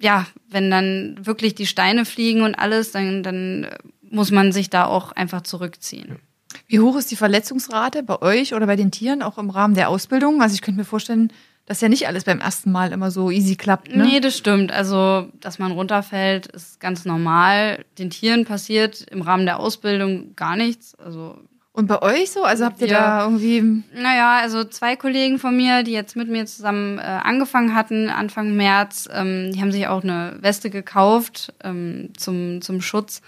ja, 0.00 0.26
wenn 0.48 0.70
dann 0.70 1.16
wirklich 1.20 1.54
die 1.54 1.66
Steine 1.66 2.04
fliegen 2.04 2.42
und 2.42 2.54
alles, 2.54 2.92
dann, 2.92 3.22
dann 3.22 3.68
muss 4.02 4.30
man 4.30 4.52
sich 4.52 4.68
da 4.68 4.86
auch 4.86 5.12
einfach 5.12 5.42
zurückziehen. 5.42 6.18
Wie 6.66 6.80
hoch 6.80 6.96
ist 6.96 7.10
die 7.10 7.16
Verletzungsrate 7.16 8.02
bei 8.02 8.20
euch 8.20 8.54
oder 8.54 8.66
bei 8.66 8.76
den 8.76 8.90
Tieren, 8.90 9.22
auch 9.22 9.38
im 9.38 9.50
Rahmen 9.50 9.74
der 9.74 9.88
Ausbildung? 9.88 10.42
Also 10.42 10.54
ich 10.54 10.62
könnte 10.62 10.78
mir 10.78 10.84
vorstellen, 10.84 11.32
dass 11.66 11.80
ja 11.80 11.88
nicht 11.88 12.08
alles 12.08 12.24
beim 12.24 12.40
ersten 12.40 12.72
Mal 12.72 12.92
immer 12.92 13.10
so 13.10 13.30
easy 13.30 13.56
klappt. 13.56 13.94
Ne? 13.94 14.04
Nee, 14.04 14.20
das 14.20 14.36
stimmt. 14.36 14.72
Also, 14.72 15.28
dass 15.40 15.58
man 15.58 15.72
runterfällt, 15.72 16.46
ist 16.48 16.80
ganz 16.80 17.04
normal. 17.04 17.84
Den 17.98 18.10
Tieren 18.10 18.44
passiert 18.44 19.02
im 19.10 19.22
Rahmen 19.22 19.46
der 19.46 19.60
Ausbildung 19.60 20.34
gar 20.34 20.56
nichts. 20.56 20.94
Also, 20.96 21.38
Und 21.72 21.86
bei 21.86 22.02
euch 22.02 22.32
so? 22.32 22.42
Also 22.42 22.64
habt 22.64 22.80
ihr 22.80 22.88
Ja. 22.88 23.00
da 23.20 23.24
irgendwie. 23.24 23.82
naja, 23.94 24.40
also 24.42 24.64
zwei 24.64 24.96
Kollegen 24.96 25.38
von 25.38 25.56
mir, 25.56 25.84
die 25.84 25.92
jetzt 25.92 26.16
mit 26.16 26.28
mir 26.28 26.44
zusammen 26.46 26.98
äh, 26.98 27.02
angefangen 27.02 27.74
hatten, 27.74 28.08
Anfang 28.10 28.54
März, 28.56 29.08
ähm, 29.12 29.52
die 29.54 29.60
haben 29.60 29.72
sich 29.72 29.86
auch 29.86 30.02
eine 30.02 30.36
Weste 30.40 30.68
gekauft 30.68 31.54
ähm, 31.62 32.10
zum, 32.16 32.60
zum 32.60 32.80
Schutz. 32.82 33.22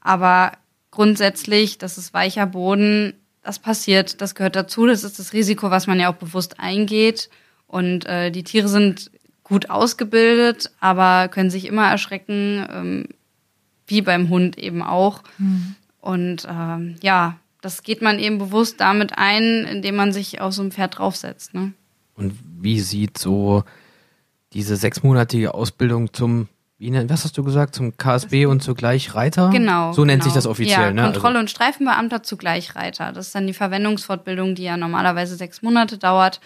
Aber 0.00 0.52
grundsätzlich, 0.90 1.76
das 1.78 1.98
ist 1.98 2.14
weicher 2.14 2.46
Boden, 2.46 3.12
das 3.42 3.58
passiert, 3.58 4.20
das 4.22 4.34
gehört 4.34 4.56
dazu. 4.56 4.86
Das 4.86 5.04
ist 5.04 5.18
das 5.18 5.34
Risiko, 5.34 5.70
was 5.70 5.86
man 5.86 6.00
ja 6.00 6.10
auch 6.10 6.16
bewusst 6.16 6.58
eingeht. 6.58 7.28
Und 7.66 8.06
äh, 8.06 8.30
die 8.30 8.44
Tiere 8.44 8.68
sind 8.68 9.10
gut 9.42 9.70
ausgebildet, 9.70 10.70
aber 10.80 11.28
können 11.28 11.50
sich 11.50 11.66
immer 11.66 11.88
erschrecken, 11.88 12.66
ähm, 12.70 13.08
wie 13.86 14.02
beim 14.02 14.28
Hund 14.30 14.58
eben 14.58 14.82
auch. 14.82 15.22
Und 16.00 16.46
ähm, 16.50 16.96
ja, 17.02 17.36
das 17.60 17.82
geht 17.82 18.02
man 18.02 18.18
eben 18.18 18.38
bewusst 18.38 18.80
damit 18.80 19.16
ein, 19.16 19.64
indem 19.64 19.96
man 19.96 20.12
sich 20.12 20.40
auf 20.40 20.52
so 20.52 20.62
ein 20.62 20.72
Pferd 20.72 20.98
draufsetzt. 20.98 21.54
Ne? 21.54 21.72
Und 22.14 22.34
wie 22.60 22.80
sieht 22.80 23.18
so 23.18 23.64
diese 24.52 24.76
sechsmonatige 24.76 25.54
Ausbildung 25.54 26.12
zum, 26.12 26.48
wie 26.78 26.90
nennt, 26.90 27.10
was 27.10 27.24
hast 27.24 27.36
du 27.36 27.42
gesagt, 27.42 27.74
zum 27.74 27.96
KSB 27.96 28.46
und 28.46 28.62
zugleich 28.62 29.14
Reiter? 29.14 29.50
Genau. 29.50 29.92
So 29.92 30.04
nennt 30.04 30.22
genau. 30.22 30.24
sich 30.24 30.34
das 30.34 30.46
offiziell, 30.46 30.80
ja, 30.80 30.92
ne? 30.92 31.02
Kontrolle- 31.02 31.40
und 31.40 31.50
Streifenbeamter 31.50 32.22
zugleich 32.22 32.76
Reiter. 32.76 33.12
Das 33.12 33.26
ist 33.26 33.34
dann 33.34 33.46
die 33.46 33.54
Verwendungsfortbildung, 33.54 34.54
die 34.54 34.64
ja 34.64 34.76
normalerweise 34.76 35.36
sechs 35.36 35.62
Monate 35.62 35.98
dauert. 35.98 36.40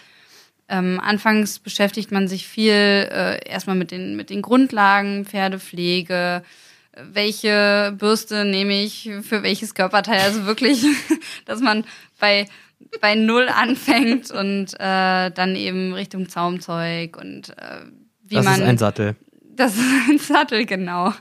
Ähm, 0.69 0.99
anfangs 1.03 1.59
beschäftigt 1.59 2.11
man 2.11 2.27
sich 2.27 2.47
viel 2.47 2.73
äh, 2.73 3.49
erstmal 3.49 3.75
mit 3.75 3.89
den, 3.89 4.15
mit 4.15 4.29
den 4.29 4.43
Grundlagen, 4.43 5.25
Pferdepflege, 5.25 6.43
äh, 6.93 7.01
welche 7.11 7.95
Bürste 7.97 8.45
nehme 8.45 8.81
ich 8.83 9.09
für 9.21 9.41
welches 9.41 9.73
Körperteil. 9.73 10.19
Also 10.19 10.45
wirklich, 10.45 10.85
dass 11.45 11.59
man 11.59 11.85
bei, 12.19 12.45
bei 13.01 13.15
Null 13.15 13.49
anfängt 13.49 14.29
und 14.31 14.73
äh, 14.75 15.31
dann 15.31 15.55
eben 15.55 15.93
Richtung 15.93 16.29
Zaumzeug 16.29 17.17
und 17.17 17.49
äh, 17.57 17.85
wie 18.23 18.35
das 18.35 18.45
man. 18.45 18.61
ist 18.61 18.67
ein 18.67 18.77
Sattel. 18.77 19.15
Das 19.55 19.73
ist 19.75 20.09
ein 20.09 20.19
Sattel, 20.19 20.65
genau. 20.65 21.13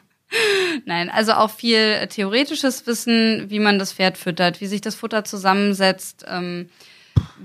Nein, 0.84 1.08
also 1.08 1.32
auch 1.32 1.50
viel 1.50 2.06
theoretisches 2.08 2.86
Wissen, 2.86 3.48
wie 3.48 3.60
man 3.60 3.78
das 3.78 3.94
Pferd 3.94 4.18
füttert, 4.18 4.60
wie 4.60 4.66
sich 4.66 4.82
das 4.82 4.94
Futter 4.94 5.24
zusammensetzt, 5.24 6.26
ähm, 6.28 6.68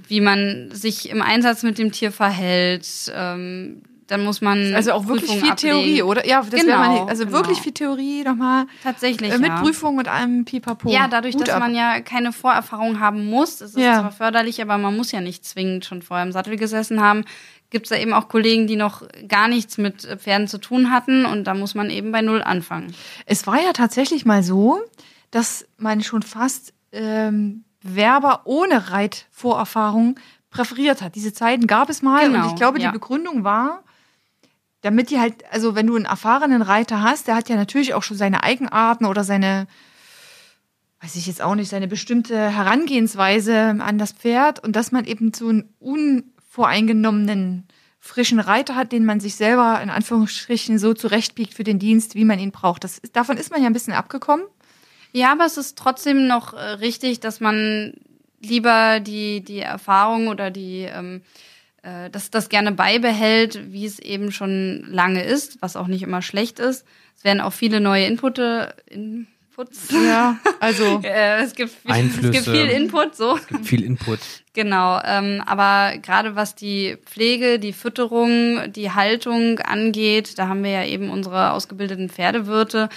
wie 0.08 0.22
man 0.22 0.70
sich 0.72 1.10
im 1.10 1.22
Einsatz 1.22 1.64
mit 1.64 1.78
dem 1.78 1.92
Tier 1.92 2.12
verhält, 2.12 2.88
ähm, 3.16 3.84
dann 4.08 4.26
muss 4.26 4.42
man 4.42 4.76
Also 4.76 4.92
auch 4.92 5.08
wirklich 5.08 5.32
Prüfungen 5.32 5.46
viel 5.58 5.70
Theorie, 5.70 5.82
ablegen. 6.02 6.08
oder? 6.08 6.28
Ja, 6.28 6.42
das 6.42 6.62
Genau, 6.62 6.78
mal, 6.78 7.08
also 7.08 7.26
genau. 7.26 7.38
wirklich 7.38 7.60
viel 7.62 7.72
Theorie 7.72 8.24
nochmal. 8.24 8.66
Tatsächlich, 8.84 9.32
Äh, 9.32 9.38
mit 9.38 9.48
ja. 9.48 9.62
Prüfung 9.62 9.98
und 9.98 10.08
allem 10.10 10.44
Pipapo. 10.46 10.90
Ja, 10.92 11.08
dadurch, 11.08 11.36
Hut 11.36 11.48
dass 11.48 11.56
ab. 11.56 11.60
man 11.62 11.74
ja 11.74 12.02
keine 12.02 12.34
Vorerfahrung 12.34 13.00
haben 13.00 13.26
muss, 13.26 13.62
es 13.62 13.72
ist 13.76 13.78
Ja. 13.78 14.02
zwar 14.02 14.12
förderlich, 14.12 14.62
aber 14.62 14.78
man 14.78 14.96
muss 14.98 15.12
ja 15.14 15.22
nicht 15.22 15.46
zwingend 15.46 15.86
schon 15.86 16.02
vorher 16.02 16.26
im 16.26 16.34
Sattel 16.34 16.58
gesessen 16.58 17.02
haben, 17.02 17.24
gibt 17.70 17.86
es 17.86 17.90
da 17.90 17.96
eben 17.96 18.14
auch 18.14 18.28
Kollegen, 18.28 18.68
die 18.68 18.76
noch 18.76 19.04
gar 19.28 19.48
nichts 19.48 19.78
mit 19.78 20.04
äh, 20.06 20.18
Pferden 20.18 20.48
zu 20.50 20.60
tun 20.60 20.92
hatten 20.92 21.26
und 21.26 21.46
da 21.46 21.54
muss 21.56 21.74
man 21.74 21.90
eben 21.90 22.12
bei 22.12 22.22
Null 22.22 22.44
anfangen. 22.44 22.94
Es 23.26 23.48
war 23.48 23.56
ja 23.64 23.72
tatsächlich 23.74 24.26
mal 24.26 24.44
so, 24.44 24.80
dass 25.32 25.66
man 25.78 26.04
schon 26.04 26.22
fast 26.22 26.74
ähm, 26.92 27.64
Werber 27.84 28.42
ohne 28.46 28.92
Reitvorerfahrung 28.92 30.20
präferiert 30.50 31.02
hat. 31.02 31.16
Diese 31.16 31.34
Zeiten 31.34 31.68
gab 31.68 31.90
es 31.90 32.02
mal 32.02 32.28
Genau, 32.28 32.44
und 32.44 32.50
ich 32.50 32.56
glaube, 32.56 32.80
ja. 32.80 32.90
die 32.90 32.94
Begründung 32.94 33.44
war, 33.44 33.84
damit 34.82 35.10
die 35.10 35.20
halt, 35.20 35.44
also 35.52 35.76
wenn 35.76 35.88
du 35.88 35.96
einen 35.96 36.06
erfahrenen 36.06 36.62
Reiter 36.62 37.02
hast, 37.02 37.28
der 37.28 37.36
hat 37.36 37.50
ja 37.50 37.56
natürlich 37.56 37.94
auch 37.94 38.04
schon 38.04 38.18
seine 38.18 38.44
Eigenarten 38.44 39.06
oder 39.06 39.24
seine, 39.24 39.68
weiß 41.02 41.16
ich 41.16 41.28
jetzt 41.28 41.42
auch 41.42 41.56
nicht, 41.56 41.70
seine 41.70 41.88
bestimmte 41.88 42.38
Herangehensweise 42.38 43.76
an 43.80 43.98
das 43.98 44.12
Pferd 44.12 44.64
und 44.64 44.76
dass 44.76 44.92
man 44.92 45.06
eben 45.06 45.34
so 45.34 45.48
einen 45.48 45.74
unvoreingenommenen 45.80 47.68
frischen 48.00 48.42
Reiter 48.42 48.76
hat, 48.76 48.92
den 48.92 49.06
man 49.06 49.22
sich 49.22 49.36
selber 49.36 49.80
in 49.82 49.90
Anführungsstrichen 49.90 50.78
so 50.78 50.94
zurechtbiegt 50.94 51.54
für 51.54 51.64
den 51.64 51.80
Dienst, 51.80 52.16
wie 52.16 52.26
man 52.26 52.38
ihn 52.38 52.52
braucht. 52.52 52.84
Das, 52.84 53.02
davon 53.14 53.38
ist 53.38 53.52
man 53.52 53.62
ja 53.62 53.68
ein 53.68 53.74
bisschen 53.74 53.94
abgekommen. 53.94 54.46
Ja, 55.14 55.32
aber 55.32 55.46
es 55.46 55.58
ist 55.58 55.78
trotzdem 55.78 56.28
noch 56.28 56.54
äh, 56.54 56.58
richtig, 56.58 57.20
dass 57.20 57.40
man 57.40 57.94
lieber 58.42 59.00
die, 59.00 59.42
die 59.42 59.60
Erfahrung 59.60 60.28
oder 60.28 60.52
die, 60.52 60.82
ähm, 60.92 61.22
äh, 61.84 62.10
dass 62.10 62.30
das 62.32 62.50
gerne 62.50 62.72
beibehält, 62.72 63.72
wie 63.72 63.86
es 63.86 64.00
eben 64.00 64.32
schon 64.32 64.84
lange 64.90 65.24
ist, 65.24 65.62
was 65.62 65.76
auch 65.78 65.88
nicht 65.88 66.02
immer 66.04 66.22
schlecht 66.22 66.60
ist. 66.60 66.86
Es 67.16 67.24
werden 67.24 67.42
auch 67.42 67.54
viele 67.54 67.80
neue 67.80 68.06
Inputte, 68.08 68.74
Inputs. 68.88 69.90
Ja, 69.92 70.40
also 70.60 71.00
Äh, 71.04 71.44
es, 71.44 71.54
gibt, 71.54 71.72
es 71.86 71.92
Einflüsse. 71.92 72.32
gibt 72.32 72.46
viel 72.46 72.70
Input, 72.70 73.16
so. 73.16 73.38
Gibt 73.48 73.66
viel 73.68 73.84
Input. 73.84 74.20
Genau, 74.54 75.00
ähm, 75.06 75.42
aber 75.46 75.98
gerade 76.00 76.36
was 76.36 76.56
die 76.56 76.98
Pflege, 77.06 77.60
die 77.60 77.72
Fütterung, 77.74 78.74
die 78.74 78.92
Haltung 78.92 79.60
angeht, 79.60 80.38
da 80.40 80.48
haben 80.48 80.64
wir 80.64 80.72
ja 80.72 80.86
eben 80.86 81.10
unsere 81.12 81.52
ausgebildeten 81.52 82.10
Pferdewirte. 82.10 82.90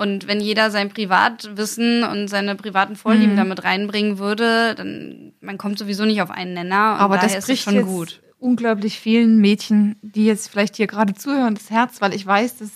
Und 0.00 0.26
wenn 0.26 0.40
jeder 0.40 0.70
sein 0.70 0.88
Privatwissen 0.88 2.04
und 2.04 2.28
seine 2.28 2.54
privaten 2.56 2.96
Vorlieben 2.96 3.32
Mhm. 3.34 3.36
damit 3.36 3.64
reinbringen 3.64 4.18
würde, 4.18 4.74
dann 4.74 5.32
man 5.40 5.58
kommt 5.58 5.78
sowieso 5.78 6.04
nicht 6.06 6.22
auf 6.22 6.30
einen 6.30 6.54
Nenner. 6.54 6.96
Aber 6.98 7.18
das 7.18 7.44
bricht 7.44 7.64
schon 7.64 7.84
gut. 7.84 8.22
unglaublich 8.38 8.98
vielen 8.98 9.38
Mädchen, 9.40 9.96
die 10.00 10.24
jetzt 10.24 10.48
vielleicht 10.48 10.76
hier 10.76 10.86
gerade 10.86 11.14
zuhören, 11.14 11.54
das 11.54 11.70
Herz, 11.70 12.00
weil 12.00 12.14
ich 12.14 12.24
weiß, 12.26 12.58
dass 12.58 12.70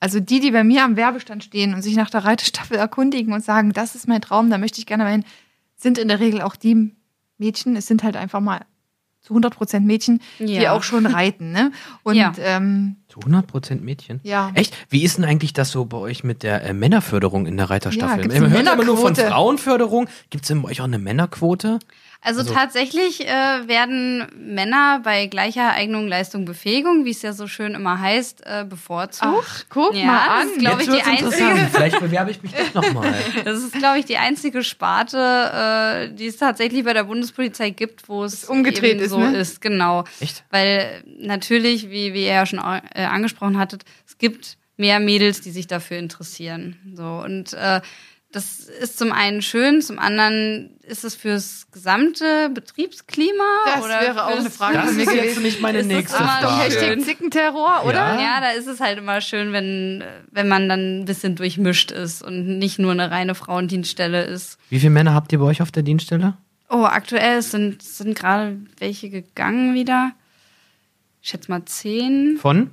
also 0.00 0.18
die, 0.20 0.40
die 0.40 0.50
bei 0.50 0.64
mir 0.64 0.82
am 0.84 0.96
Werbestand 0.96 1.44
stehen 1.44 1.72
und 1.72 1.82
sich 1.82 1.94
nach 1.96 2.10
der 2.10 2.24
Reitestaffel 2.24 2.76
erkundigen 2.76 3.32
und 3.32 3.44
sagen, 3.44 3.72
das 3.72 3.94
ist 3.94 4.08
mein 4.08 4.20
Traum, 4.20 4.50
da 4.50 4.58
möchte 4.58 4.78
ich 4.80 4.86
gerne 4.86 5.04
mal 5.04 5.12
hin, 5.12 5.24
sind 5.76 5.96
in 5.98 6.08
der 6.08 6.20
Regel 6.20 6.42
auch 6.42 6.56
die 6.56 6.92
Mädchen. 7.38 7.76
Es 7.76 7.86
sind 7.86 8.02
halt 8.02 8.16
einfach 8.16 8.40
mal 8.40 8.60
zu 9.26 9.32
100 9.34 9.56
Prozent 9.56 9.84
Mädchen, 9.86 10.20
die 10.38 10.54
Ja. 10.54 10.72
auch 10.72 10.84
schon 10.84 11.04
reiten. 11.06 11.50
Ne? 11.50 11.72
Und 12.04 12.14
Ja. 12.14 12.32
ähm, 12.38 12.96
Zu 13.08 13.18
100% 13.20 13.80
Mädchen? 13.82 14.20
ja. 14.22 14.52
Echt? 14.54 14.76
Wie 14.88 15.02
ist 15.02 15.18
denn 15.18 15.24
eigentlich 15.24 15.52
das 15.52 15.70
so 15.72 15.84
bei 15.84 15.96
euch 15.96 16.22
mit 16.22 16.44
der 16.44 16.62
äh, 16.62 16.72
Männerförderung 16.72 17.46
in 17.46 17.56
der 17.56 17.68
Reiterstaffel? 17.68 18.16
Ja, 18.18 18.22
gibt's 18.22 18.38
Man 18.38 18.50
hört 18.50 18.72
immer 18.72 18.84
nur 18.84 18.96
von? 18.96 19.16
Frauenförderung. 19.16 20.06
Gibt 20.30 20.44
es 20.44 20.48
denn 20.48 20.62
bei 20.62 20.68
euch 20.70 20.80
auch 20.80 20.84
eine 20.84 20.98
Männerquote? 20.98 21.80
Also, 22.22 22.40
Also- 22.40 22.54
tatsächlich 22.54 23.26
äh, 23.26 23.28
werden 23.68 24.26
Männer 24.36 25.00
bei 25.04 25.26
gleicher 25.26 25.72
Eignung, 25.72 26.08
Leistung, 26.08 26.44
Befähigung, 26.44 27.04
wie 27.04 27.10
es 27.10 27.22
ja 27.22 27.32
so 27.32 27.46
schön 27.46 27.74
immer 27.74 28.00
heißt, 28.00 28.42
äh, 28.44 28.64
bevorzugt. 28.68 29.32
Ach, 29.46 29.64
guck 29.68 29.94
Ja, 29.94 30.06
mal 30.06 30.26
das 30.26 30.28
an. 30.42 30.48
ist, 30.50 30.58
glaub 30.58 30.80
ich, 30.80 30.88
die 30.88 31.02
einzige-. 31.02 31.68
Vielleicht 31.72 32.00
bewerbe 32.00 32.30
ich 32.32 32.42
mich 32.42 32.52
doch 32.72 32.82
nochmal. 32.82 33.14
Das 33.44 33.58
ist, 33.62 33.72
glaube 33.74 33.98
ich, 34.00 34.04
die 34.06 34.16
einzige 34.16 34.64
Sparte, 34.64 36.08
äh, 36.10 36.14
die 36.14 36.26
es 36.26 36.36
tatsächlich 36.36 36.84
bei 36.84 36.92
der 36.94 37.04
Bundespolizei 37.04 37.70
gibt, 37.70 38.08
wo 38.08 38.24
es 38.24 38.44
umgedreht 38.44 38.92
eben 38.96 39.00
ist, 39.00 39.10
so 39.10 39.18
ne? 39.20 39.36
ist. 39.36 39.60
Genau. 39.60 40.04
Echt? 40.20 40.44
Weil 40.50 41.02
natürlich, 41.18 41.90
wie, 41.90 42.12
wie 42.14 42.22
ihr 42.24 42.32
ja 42.34 42.46
schon 42.46 42.58
äh, 42.58 43.04
angesprochen 43.04 43.58
hattet, 43.58 43.84
es 44.06 44.18
gibt 44.18 44.56
mehr 44.76 45.00
Mädels, 45.00 45.40
die 45.40 45.50
sich 45.50 45.66
dafür 45.68 45.98
interessieren. 45.98 46.76
So 46.94 47.04
und 47.24 47.52
äh, 47.54 47.80
das 48.36 48.60
ist 48.60 48.98
zum 48.98 49.12
einen 49.12 49.40
schön, 49.40 49.80
zum 49.80 49.98
anderen 49.98 50.78
ist 50.82 51.04
es 51.04 51.14
fürs 51.14 51.68
gesamte 51.72 52.50
Betriebsklima 52.50 53.42
Das 53.64 53.82
oder 53.82 54.00
wäre 54.02 54.26
auch 54.26 54.38
eine 54.38 54.50
Frage 54.50 54.76
Das 54.76 54.90
ist 54.90 55.10
jetzt 55.10 55.40
nicht 55.40 55.62
meine 55.62 55.78
Ist 55.78 55.90
das 55.90 55.96
nächste 55.96 56.18
Frage. 56.18 56.58
Hashtag 56.58 57.00
Zickenterror, 57.00 57.84
oder? 57.86 57.94
Ja. 57.94 58.20
Ja, 58.20 58.40
da 58.42 58.50
ist 58.50 58.66
es 58.66 58.80
halt 58.80 58.98
immer 58.98 59.22
schön, 59.22 59.54
wenn, 59.54 60.04
wenn 60.30 60.48
man 60.48 60.68
dann 60.68 61.00
ein 61.00 61.04
bisschen 61.06 61.34
durchmischt 61.34 61.92
ist 61.92 62.22
und 62.22 62.58
nicht 62.58 62.78
nur 62.78 62.92
eine 62.92 63.10
reine 63.10 63.34
Frauendienststelle 63.34 64.24
ist. 64.24 64.58
Wie 64.68 64.80
viele 64.80 64.90
Männer 64.90 65.14
habt 65.14 65.32
ihr 65.32 65.38
bei 65.38 65.46
euch 65.46 65.62
auf 65.62 65.72
der 65.72 65.82
Dienststelle? 65.82 66.36
Oh, 66.68 66.84
aktuell 66.84 67.40
sind, 67.40 67.82
sind 67.82 68.18
gerade 68.18 68.58
welche 68.76 69.08
gegangen 69.08 69.72
wieder. 69.72 70.12
Ich 71.22 71.30
schätze 71.30 71.50
mal 71.50 71.64
zehn. 71.64 72.36
Von? 72.38 72.70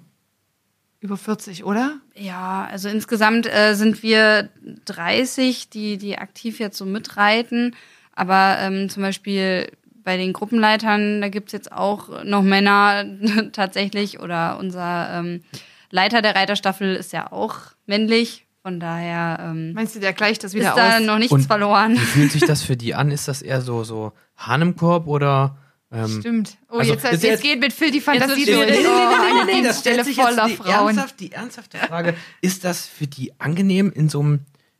Über 1.03 1.17
40, 1.17 1.65
oder? 1.65 1.97
Ja, 2.15 2.65
also 2.71 2.87
insgesamt 2.87 3.45
äh, 3.45 3.73
sind 3.75 4.01
wir 4.03 4.47
30, 4.85 5.69
die, 5.69 5.97
die 5.97 6.17
aktiv 6.17 6.59
jetzt 6.59 6.77
so 6.77 6.85
mitreiten. 6.85 7.75
Aber 8.15 8.55
ähm, 8.61 8.87
zum 8.89 9.03
Beispiel 9.03 9.69
bei 10.05 10.15
den 10.15 10.31
Gruppenleitern, 10.31 11.19
da 11.19 11.27
gibt's 11.27 11.51
jetzt 11.51 11.73
auch 11.73 12.23
noch 12.23 12.41
Männer 12.41 13.03
tatsächlich. 13.51 14.21
Oder 14.21 14.57
unser 14.59 15.09
ähm, 15.19 15.43
Leiter 15.91 16.21
der 16.21 16.35
Reiterstaffel 16.37 16.95
ist 16.95 17.11
ja 17.11 17.29
auch 17.33 17.57
männlich. 17.85 18.45
Von 18.61 18.79
daher 18.79 19.39
ähm, 19.41 19.73
Meinst 19.73 19.95
du, 19.95 19.99
der 19.99 20.13
gleicht 20.13 20.41
das 20.45 20.53
ist 20.53 20.59
wieder 20.61 20.73
da 20.73 20.99
aus? 20.99 21.03
noch 21.03 21.17
nichts 21.17 21.33
Und- 21.33 21.41
verloren. 21.47 21.95
Wie 21.95 21.97
fühlt 21.97 22.31
sich 22.31 22.45
das 22.47 22.61
für 22.63 22.77
die 22.77 22.95
an? 22.95 23.11
Ist 23.11 23.27
das 23.27 23.41
eher 23.41 23.59
so, 23.59 23.83
so 23.83 24.13
Hahn 24.37 24.61
im 24.61 24.75
Korb 24.77 25.07
oder. 25.07 25.57
Ähm, 25.93 26.19
Stimmt. 26.21 26.57
Oh, 26.69 26.79
Also, 26.79 26.93
jetzt, 26.93 27.03
jetzt, 27.03 27.23
jetzt- 27.23 27.43
geht 27.43 27.59
mit 27.59 27.71
Phil 27.71 27.91
die 27.91 28.01
Fantasie 28.01 28.45
Jetzt 28.45 28.47
wird- 28.57 28.69
durch. 28.69 28.77
Nee, 28.79 28.83
nee, 28.83 28.89
Oh, 28.89 29.41
eine 29.41 29.51
Dienststelle 29.61 30.03
voller 30.03 30.47
die, 30.47 30.55
Frauen. 30.55 30.87
ernsthaft, 30.87 31.19
die 31.19 31.31
ernsthafte 31.31 31.77
Frage. 31.77 32.15
Ist 32.41 32.63
das 32.63 32.87
für 32.87 33.05
die 33.05 33.31
angenehm 33.39 33.91
in 33.93 34.09
so 34.09 34.19
einem, 34.21 34.39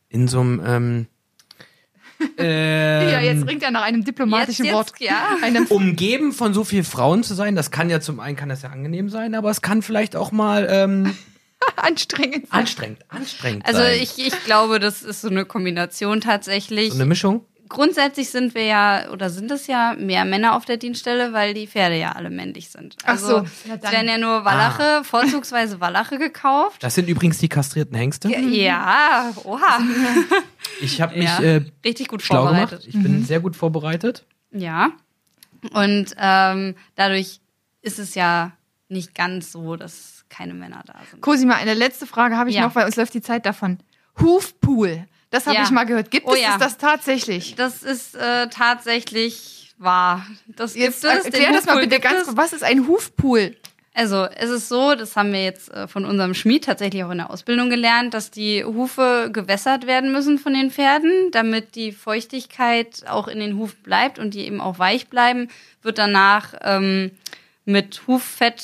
in 0.09 0.27
so 0.27 0.39
einem, 0.39 0.61
ähm, 0.65 1.07
ähm, 2.37 3.09
Ja, 3.11 3.19
jetzt 3.21 3.47
ringt 3.47 3.61
er 3.63 3.71
nach 3.71 3.83
einem 3.83 4.03
diplomatischen 4.03 4.65
Jetzt, 4.65 4.73
Wort. 4.73 4.91
jetzt, 4.99 5.11
ja. 5.11 5.37
Einem 5.43 5.65
umgeben 5.67 6.31
von 6.31 6.53
so 6.53 6.63
vielen 6.63 6.83
Frauen 6.85 7.23
zu 7.23 7.33
sein, 7.35 7.55
das 7.55 7.69
kann 7.69 7.89
ja 7.89 7.99
zum 7.99 8.19
einen 8.19 8.35
kann 8.35 8.49
das 8.49 8.61
ja 8.63 8.69
angenehm 8.69 9.09
sein, 9.09 9.35
aber 9.35 9.49
es 9.51 9.61
kann 9.61 9.81
vielleicht 9.81 10.15
auch 10.15 10.31
mal 10.31 10.67
ähm, 10.69 11.15
anstrengend. 11.75 12.47
anstrengend, 12.49 12.99
anstrengend 13.09 13.65
Also 13.65 13.81
sein. 13.81 13.99
ich, 14.01 14.17
ich 14.17 14.43
glaube, 14.45 14.79
das 14.79 15.03
ist 15.03 15.21
so 15.21 15.29
eine 15.29 15.45
Kombination 15.45 16.21
tatsächlich. 16.21 16.89
so 16.89 16.95
eine 16.95 17.05
Mischung. 17.05 17.45
Grundsätzlich 17.73 18.29
sind 18.29 18.55
wir 18.55 18.63
ja, 18.65 19.09
oder 19.11 19.29
sind 19.29 19.51
es 19.51 19.67
ja 19.67 19.95
mehr 19.97 20.25
Männer 20.25 20.55
auf 20.55 20.65
der 20.65 20.77
Dienststelle, 20.77 21.33
weil 21.33 21.53
die 21.53 21.67
Pferde 21.67 21.97
ja 21.97 22.13
alle 22.13 22.29
männlich 22.29 22.69
sind. 22.69 22.95
Ach 23.03 23.09
Also 23.09 23.27
so, 23.27 23.45
na 23.67 23.75
es 23.75 23.81
dann. 23.81 23.91
werden 23.91 24.07
ja 24.07 24.17
nur 24.17 24.45
Wallache, 24.45 25.03
vorzugsweise 25.03 25.79
Wallache 25.79 26.17
gekauft. 26.17 26.81
Das 26.83 26.95
sind 26.95 27.09
übrigens 27.09 27.37
die 27.39 27.49
kastrierten 27.49 27.95
Hengste. 27.97 28.29
Ja, 28.29 29.31
oha. 29.43 29.79
Ich 30.81 31.01
habe 31.01 31.15
mich 31.17 31.25
Ja. 31.25 31.39
äh, 31.41 31.61
Richtig 31.85 32.07
gut 32.07 32.21
schlau 32.21 32.43
vorbereitet. 32.43 32.81
gemacht. 32.81 32.87
Ich 32.87 32.93
bin 33.01 33.25
sehr 33.25 33.39
gut 33.39 33.55
vorbereitet. 33.55 34.25
Ja. 34.51 34.91
Und 35.73 36.07
ähm, 36.17 36.75
dadurch 36.95 37.39
ist 37.81 37.99
es 37.99 38.15
ja 38.15 38.51
nicht 38.89 39.13
ganz 39.15 39.51
so, 39.51 39.75
dass 39.75 40.25
keine 40.29 40.53
Männer 40.53 40.83
da 40.85 40.95
sind. 41.09 41.21
Cosima, 41.21 41.55
eine 41.55 41.73
letzte 41.73 42.05
Frage 42.07 42.37
habe 42.37 42.49
ich 42.49 42.55
Ja. 42.55 42.63
noch, 42.63 42.75
weil 42.75 42.85
uns 42.85 42.95
läuft 42.95 43.13
die 43.13 43.21
Zeit 43.21 43.45
davon. 43.45 43.77
Hufpool. 44.19 45.05
Das 45.33 45.47
habe 45.47 45.55
Ja. 45.57 45.63
ich 45.63 45.71
mal 45.71 45.85
gehört. 45.85 46.11
Gibt 46.11 46.27
Oh 46.27 46.33
es 46.35 46.41
ja. 46.41 46.57
das 46.59 46.77
tatsächlich? 46.77 47.55
Das 47.55 47.81
ist 47.81 48.13
äh, 48.15 48.47
tatsächlich 48.49 49.73
wahr. 49.79 50.27
Das 50.45 50.75
Jetzt 50.75 51.01
gibt 51.01 51.15
es. 51.15 51.25
erklär 51.25 51.51
das 51.51 51.65
mal 51.65 51.79
bitte 51.79 51.99
ganz 51.99 52.25
kurz. 52.25 52.37
Was 52.37 52.53
ist 52.53 52.63
ein 52.63 52.87
Hufpool? 52.87 53.55
Also 53.95 54.25
es 54.25 54.51
ist 54.51 54.69
so, 54.69 54.93
das 54.93 55.15
haben 55.15 55.33
wir 55.33 55.43
jetzt 55.43 55.71
äh, 55.71 55.87
von 55.87 56.05
unserem 56.05 56.35
Schmied 56.35 56.65
tatsächlich 56.65 57.03
auch 57.03 57.09
in 57.09 57.17
der 57.17 57.31
Ausbildung 57.31 57.71
gelernt, 57.71 58.13
dass 58.13 58.29
die 58.29 58.63
Hufe 58.63 59.29
gewässert 59.33 59.87
werden 59.87 60.11
müssen 60.11 60.37
von 60.37 60.53
den 60.53 60.69
Pferden, 60.69 61.31
damit 61.31 61.73
die 61.75 61.91
Feuchtigkeit 61.91 63.03
auch 63.07 63.27
in 63.27 63.39
den 63.39 63.57
Hufen 63.57 63.77
bleibt 63.83 64.19
und 64.19 64.35
die 64.35 64.45
eben 64.45 64.61
auch 64.61 64.77
weich 64.77 65.07
bleiben, 65.07 65.49
wird 65.81 65.97
danach 65.97 66.53
ähm, 66.61 67.09
mit 67.65 68.01
Huffett 68.05 68.63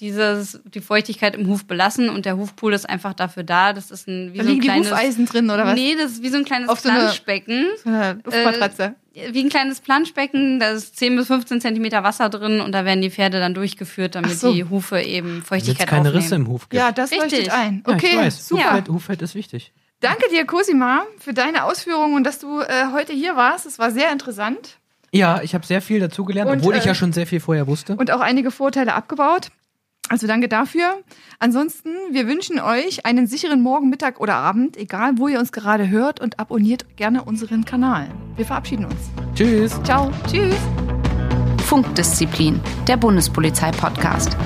dieses, 0.00 0.60
die 0.64 0.80
Feuchtigkeit 0.80 1.34
im 1.36 1.46
Huf 1.48 1.64
belassen 1.66 2.08
und 2.08 2.24
der 2.24 2.36
Hufpool 2.36 2.72
ist 2.72 2.88
einfach 2.88 3.14
dafür 3.14 3.42
da. 3.44 3.72
Das 3.72 3.90
ist 3.90 4.08
ein 4.08 4.32
wie 4.32 4.38
Da 4.38 4.44
so 4.44 4.48
ein 4.48 4.54
liegen 4.54 4.60
die 4.62 4.68
kleines, 4.68 4.90
Hufeisen 4.90 5.26
drin 5.26 5.50
oder 5.50 5.66
was? 5.66 5.74
Nee, 5.74 5.94
das 5.96 6.12
ist 6.12 6.22
wie 6.22 6.28
so 6.30 6.38
ein 6.38 6.44
kleines 6.44 6.68
Auf 6.68 6.80
so 6.80 6.88
eine- 6.88 7.00
Planschbecken. 7.00 7.66
So 7.84 7.90
eine 7.90 8.18
Luftmatratze. 8.24 8.94
Äh, 9.14 9.32
wie 9.34 9.42
ein 9.44 9.48
kleines 9.50 9.80
Planschbecken, 9.80 10.60
da 10.60 10.70
ist 10.70 10.96
10 10.96 11.16
bis 11.16 11.26
15 11.26 11.60
Zentimeter 11.60 12.02
Wasser 12.02 12.28
drin 12.30 12.60
und 12.60 12.72
da 12.72 12.84
werden 12.84 13.02
die 13.02 13.10
Pferde 13.10 13.38
dann 13.40 13.54
durchgeführt, 13.54 14.14
damit 14.14 14.38
so. 14.38 14.52
die 14.52 14.64
Hufe 14.64 15.00
eben 15.00 15.42
Feuchtigkeit 15.42 15.86
keine 15.88 16.08
aufnehmen. 16.08 16.22
Risse 16.22 16.34
im 16.36 16.48
Huf 16.48 16.68
gibt. 16.68 16.80
ja, 16.80 16.92
das 16.92 17.10
Richtig. 17.10 17.32
leuchtet 17.32 17.52
ein. 17.52 17.82
Ja, 17.86 17.94
Okay, 17.94 18.08
ich 18.12 18.16
weiß. 18.16 18.48
super. 18.48 18.70
Hufett, 18.72 18.88
Hufett 18.88 19.22
ist 19.22 19.34
wichtig. 19.34 19.72
Danke 20.00 20.24
dir, 20.30 20.46
Cosima, 20.46 21.02
für 21.18 21.34
deine 21.34 21.64
Ausführungen 21.64 22.14
und 22.14 22.24
dass 22.24 22.38
du 22.38 22.60
äh, 22.60 22.66
heute 22.94 23.12
hier 23.12 23.36
warst. 23.36 23.66
Es 23.66 23.78
war 23.78 23.90
sehr 23.90 24.10
interessant 24.12 24.78
Ja, 25.12 25.42
ich 25.42 25.54
habe 25.54 25.66
sehr 25.66 25.82
viel 25.82 26.00
dazugelernt, 26.00 26.50
obwohl 26.50 26.74
ich 26.76 26.84
äh, 26.84 26.88
ja 26.88 26.94
schon 26.94 27.12
sehr 27.12 27.26
viel 27.26 27.40
vorher 27.40 27.66
wusste. 27.66 27.96
und 27.96 28.10
auch 28.12 28.20
einige 28.20 28.50
Vorteile 28.50 28.94
abgebaut. 28.94 29.48
Also 30.10 30.26
danke 30.26 30.48
dafür. 30.48 31.04
Ansonsten, 31.38 31.90
wir 32.10 32.26
wünschen 32.26 32.58
euch 32.58 33.06
einen 33.06 33.28
sicheren 33.28 33.62
Morgen, 33.62 33.90
Mittag 33.90 34.18
oder 34.18 34.34
Abend, 34.34 34.76
egal 34.76 35.12
wo 35.18 35.28
ihr 35.28 35.38
uns 35.38 35.52
gerade 35.52 35.88
hört 35.88 36.20
und 36.20 36.40
abonniert 36.40 36.96
gerne 36.96 37.22
unseren 37.22 37.64
Kanal. 37.64 38.08
Wir 38.34 38.44
verabschieden 38.44 38.86
uns. 38.86 39.10
Tschüss. 39.36 39.80
Ciao. 39.84 40.10
Tschüss. 40.28 40.56
Funkdisziplin, 41.64 42.58
der 42.88 42.96
Bundespolizei-Podcast. 42.96 44.36